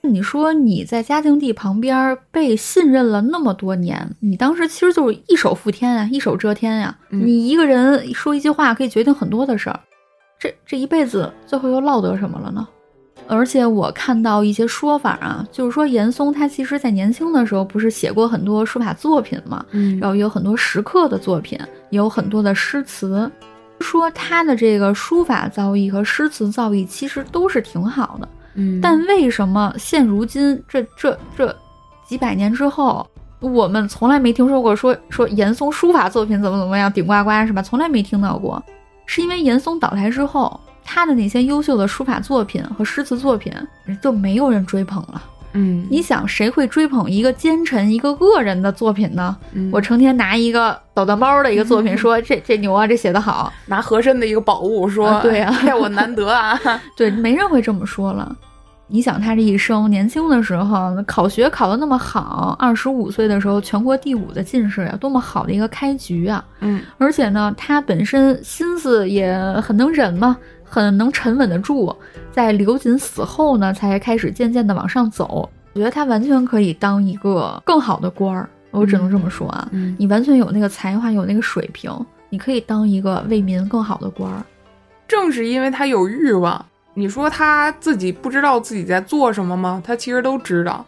[0.00, 6.96] 你说你在嘉靖帝旁边被信任了那么多年，你当时其实就是一手覆天啊，一手遮天呀。
[7.10, 9.80] 你一个人说一句话可以决定很多的事儿，
[10.38, 12.66] 这这一辈子最后又落得什么了呢？
[13.26, 21.58] 而且我看到一些说法啊，就是说严嵩他其实在年轻的时候不是写过很多书法作品嘛，嗯，然后也有很多石刻的作品，
[21.90, 23.30] 也有很多的诗词，
[23.80, 28.26] 说他的这个书法造诣和诗词造诣其实都是挺好的。
[28.82, 31.54] 但为什么现如今这这这
[32.06, 33.06] 几百年之后，
[33.40, 37.62] 我们从来没听说过说说严嵩书法作品怎么怎么样顶呱呱是吧？
[37.62, 38.62] 从来没听到过，
[39.06, 43.52] 是因为严嵩倒台之后，他的那些优秀的书法作品和诗词作品
[44.02, 45.22] 就没有人追捧了。
[45.52, 49.34] 嗯，你想谁会追捧一个奸臣、一个恶人的作品呢？
[49.72, 56.58] 我成天拿一个捣蛋包的一个作品 说这这牛啊，这写的好；拿和珅的一个宝物说对呀，这 我难得啊。
[56.94, 58.36] 对，没人会这么说了。
[58.90, 66.42] 你想他这一生，年轻的时候考学考得那么好，二十五岁的时候全国第五的进士呀，多么好的一个开局啊！
[66.60, 70.34] 嗯，而且呢，他本身心思也很能忍嘛，
[70.64, 71.94] 很能沉稳得住，
[72.32, 75.48] 在刘瑾死后呢，才开始渐渐的往上走。
[75.74, 79.68] 我觉得他完全可以当一个更好的官儿，我只能这么说啊，
[79.98, 81.92] 你完全有那个才华，有那个水平，
[82.30, 84.42] 你可以当一个为民更好的官儿。
[85.06, 86.64] 正是因为他有欲望。
[86.98, 89.80] 你说他自己不知道自己在做什么吗？
[89.86, 90.84] 他其实都知道。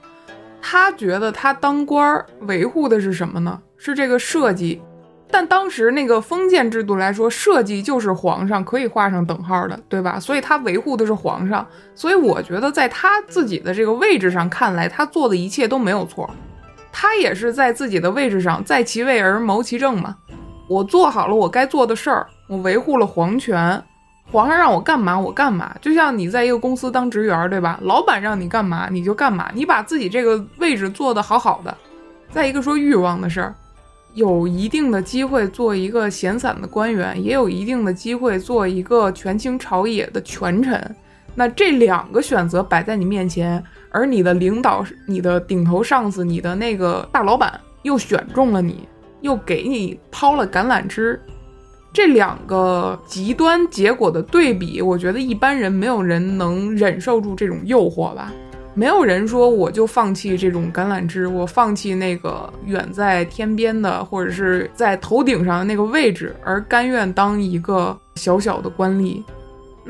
[0.60, 3.56] 他觉得他当官儿维护的是什么呢？
[3.76, 4.82] 是这个社稷。
[5.30, 10.18] 但当时那个封建制度来说，社稷就是皇上可以画上等号的，对吧？
[10.18, 11.64] 所以他维护的是皇上。
[11.94, 16.28] 所以我觉得在他自己的这个位置上看来，他做的一切都没有错。
[16.90, 20.16] 他也是在自己的位置上，在其位而谋其政嘛。
[20.68, 23.80] 我做好了我该做的事儿，我维护了皇权。
[24.30, 25.74] 皇上让我干嘛，我干嘛。
[25.80, 27.78] 就像你在一个公司当职员，对吧？
[27.82, 29.50] 老板让你干嘛，你就干嘛。
[29.54, 31.76] 你把自己这个位置做得好好的。
[32.30, 33.54] 再一个说欲望的事儿，
[34.14, 40.96] 有一定的机会做一个闲散的官员，也有一定的机会做一个权倾朝野的权臣。
[41.34, 48.86] 那这两个选择摆在你面前，而你的领导、你的顶头上司、你的那个大老板又选中了你，
[49.22, 51.20] 又给你抛了橄榄枝。
[51.92, 58.32] 这两个极端结果的对比，我觉得一般人没有人能忍受住这种诱惑吧。
[58.72, 69.20] 没有人说我就放弃这种橄榄枝，我放弃那个远在天边的或者是在头顶上的那个位置，而甘愿当一个小小的官吏。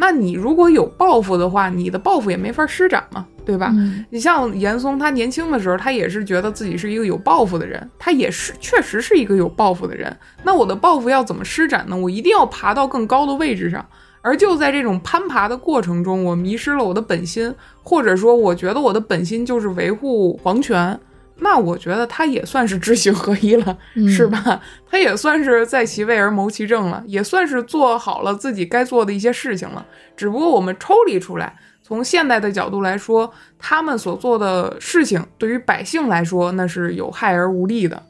[0.01, 3.70] 那你如果有抱负的话，你的抱负也没法施展嘛，对吧？
[4.09, 10.16] 你像严嵩，他年轻的时候，他也是觉得自己是一个有抱负的人，他也是确实是一个有抱负的人。
[10.42, 11.94] 那我的抱负要怎么施展呢？
[11.94, 13.84] 我一定要爬到更高的位置上。
[14.22, 20.98] 而就在这种攀爬的过程中，我迷失了我的本心，或者说，我觉得我的本心就是维护皇权。
[21.43, 23.76] 那我觉得他也算是知行合一了，
[24.09, 24.61] 是吧？
[24.88, 29.84] 他也算是在其位而谋其政了，也算是做好了自己该做的一些事情了。
[30.16, 38.01] 只不过我们抽离出来，从现代的角度来说，他们所做的事情对于百姓来说，那是有害而无利的。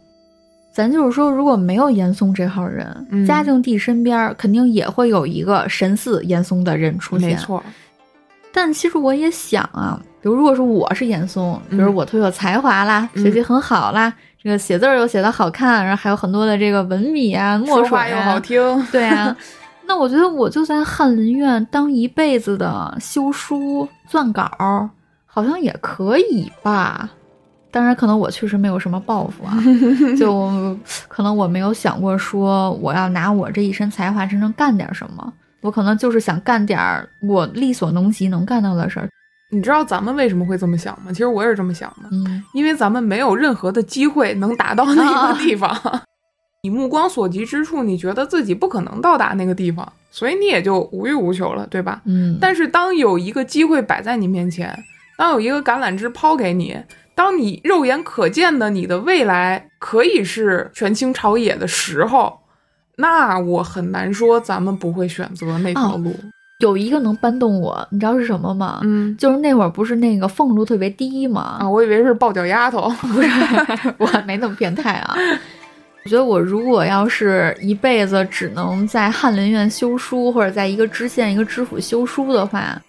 [0.72, 7.30] 咱就是说，如果没有严嵩这号人，嘉靖帝身边肯定也会有一个神似严嵩的人出现。
[7.30, 7.62] 没错。
[8.52, 10.02] 但其实我也想啊。
[10.22, 14.12] 比如，如果说我是严嵩，比如我特有才华啦，学习很好啦，
[14.42, 19.34] 这个写字又写得好看，然后还有很多的这个文笔啊、墨水啊，又好听，对啊，
[19.86, 24.50] 那我觉得我就在翰林院当一辈子的修书撰稿，
[25.26, 27.08] 好像也可以吧。
[27.72, 29.56] 当然，可能我确实没有什么抱负啊，
[30.18, 35.32] 就可能我没有想过说我要拿我这一身才华真正干点什么。
[35.60, 39.08] 我可能就是想干点儿我力所能及能干到的事儿。
[39.50, 41.12] 你知道咱们为什么会这么想吗？
[41.12, 45.76] 其实我也是这么想的，嗯因为咱们没有任何的机会能达到那个地方。
[46.62, 52.02] 你目光所及之处，你觉得自己不可能到达那个地方，所以你也就无欲无求了，对吧？
[52.04, 54.78] 嗯，但是当有一个机会摆在你面前，
[55.16, 56.76] 当有一个橄榄枝抛给你，
[57.14, 62.40] 当你肉眼可见的你的未来可以是权倾朝野的时候，
[62.96, 66.14] 那我很难说咱们不会选择那条路。
[66.60, 68.80] 有一个能搬动我，你知道是什么吗？
[68.84, 71.58] 嗯就是那会儿不是那个俸禄特别低吗？
[71.60, 72.88] 啊，我以为是抱脚丫头。
[73.12, 73.28] 不是，
[73.98, 75.14] 我没那么变态啊。
[76.02, 82.80] 我觉得我如果要是一辈子只能在翰林院修书，或者在一个知县、一个知府修书的话，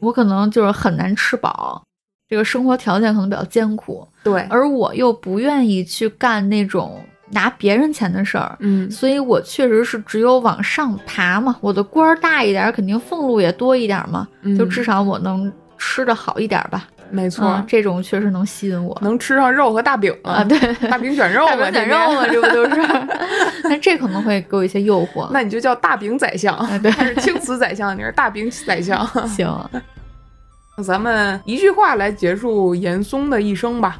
[0.00, 1.82] 我可能就是很难吃饱，
[2.28, 14.26] 这个生活条件可能比较艰苦，对，而我又不愿意去干那种拿别人钱的事儿，嗯所以我确实是只有往上爬嘛，我的官儿大一点，肯定俸禄也多一点嘛，
[14.58, 16.88] 就至少我能吃的好一点吧。
[17.10, 18.94] 没错，嗯，这种确实能吸引我。
[19.00, 20.58] 能吃上肉和大饼了啊，对，
[20.90, 22.76] 大饼卷肉大嘛，饼卷肉嘛，这不就是？
[23.64, 25.26] 那这可能会给我一些诱惑。
[25.32, 29.06] 那你就叫大饼宰相，啊对他是青瓷宰相，你是大饼宰相。
[29.26, 29.50] 行，
[30.84, 33.98] 咱们一句话来结束严嵩的一生吧。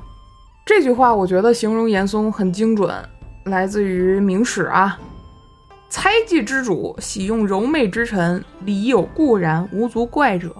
[0.66, 2.94] 这句话我觉得形容严嵩很精准，
[3.48, 4.98] 来自于《明史》啊。
[5.90, 10.54] 猜忌之主，喜用柔媚之臣，礼有固然，无足怪者。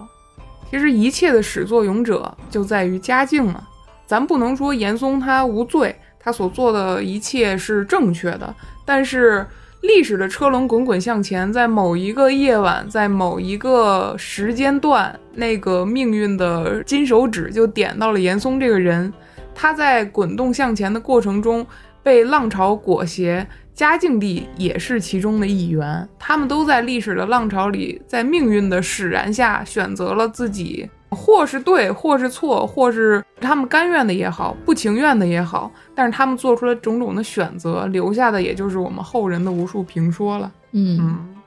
[0.69, 3.63] 其实一切的始作俑者就在于嘉靖啊。
[4.07, 9.45] 咱不能说严嵩他无罪，他所做的一切是正确的，但是
[9.81, 19.13] 历史的车轮滚滚向前，在某一个夜晚，在某一个时间段，那个命运的金手指就点到了严嵩这个人。
[19.53, 21.65] 他在滚动向前的过程中
[22.03, 26.07] 被浪潮裹挟，嘉靖帝也是其中的一员。
[26.17, 40.51] 他们都在历史的浪潮里，在命运的使然下选择了自己，或是对，或是错，或是他们甘愿的也好，不情愿的也好，但是他们做出了种种的选择，留下的也就是我们后人的无数评说了。
[40.71, 41.38] 嗯嗯，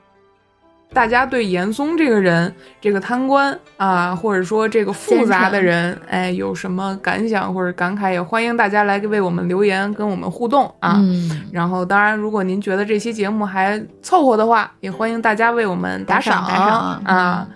[0.93, 10.95] 大家对严嵩这个人，这个贪官啊，或者说这个复杂的人，哎，有什么感想或者感慨，也欢迎大家来为我们留言，跟我们互动啊。
[10.97, 17.47] 嗯，然后，当然，如果您觉得这期节目还凑合的话，也欢迎大家为我们打赏打赏啊。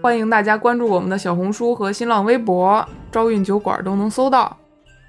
[0.00, 4.56] 欢迎大家关注我们的小红书和新浪微博“朝韵酒馆”都能搜到。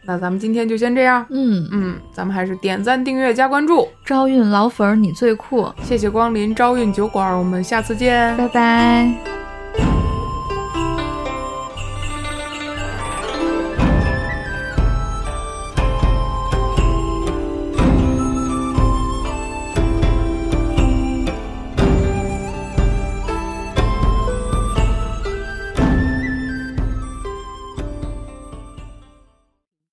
[0.06, 9.39] 那咱们今天就先这样，嗯，嗯，咱们还是点赞、订阅、加关注，朝运老粉儿你最酷，谢谢光临朝运酒馆，我们下次见，拜拜。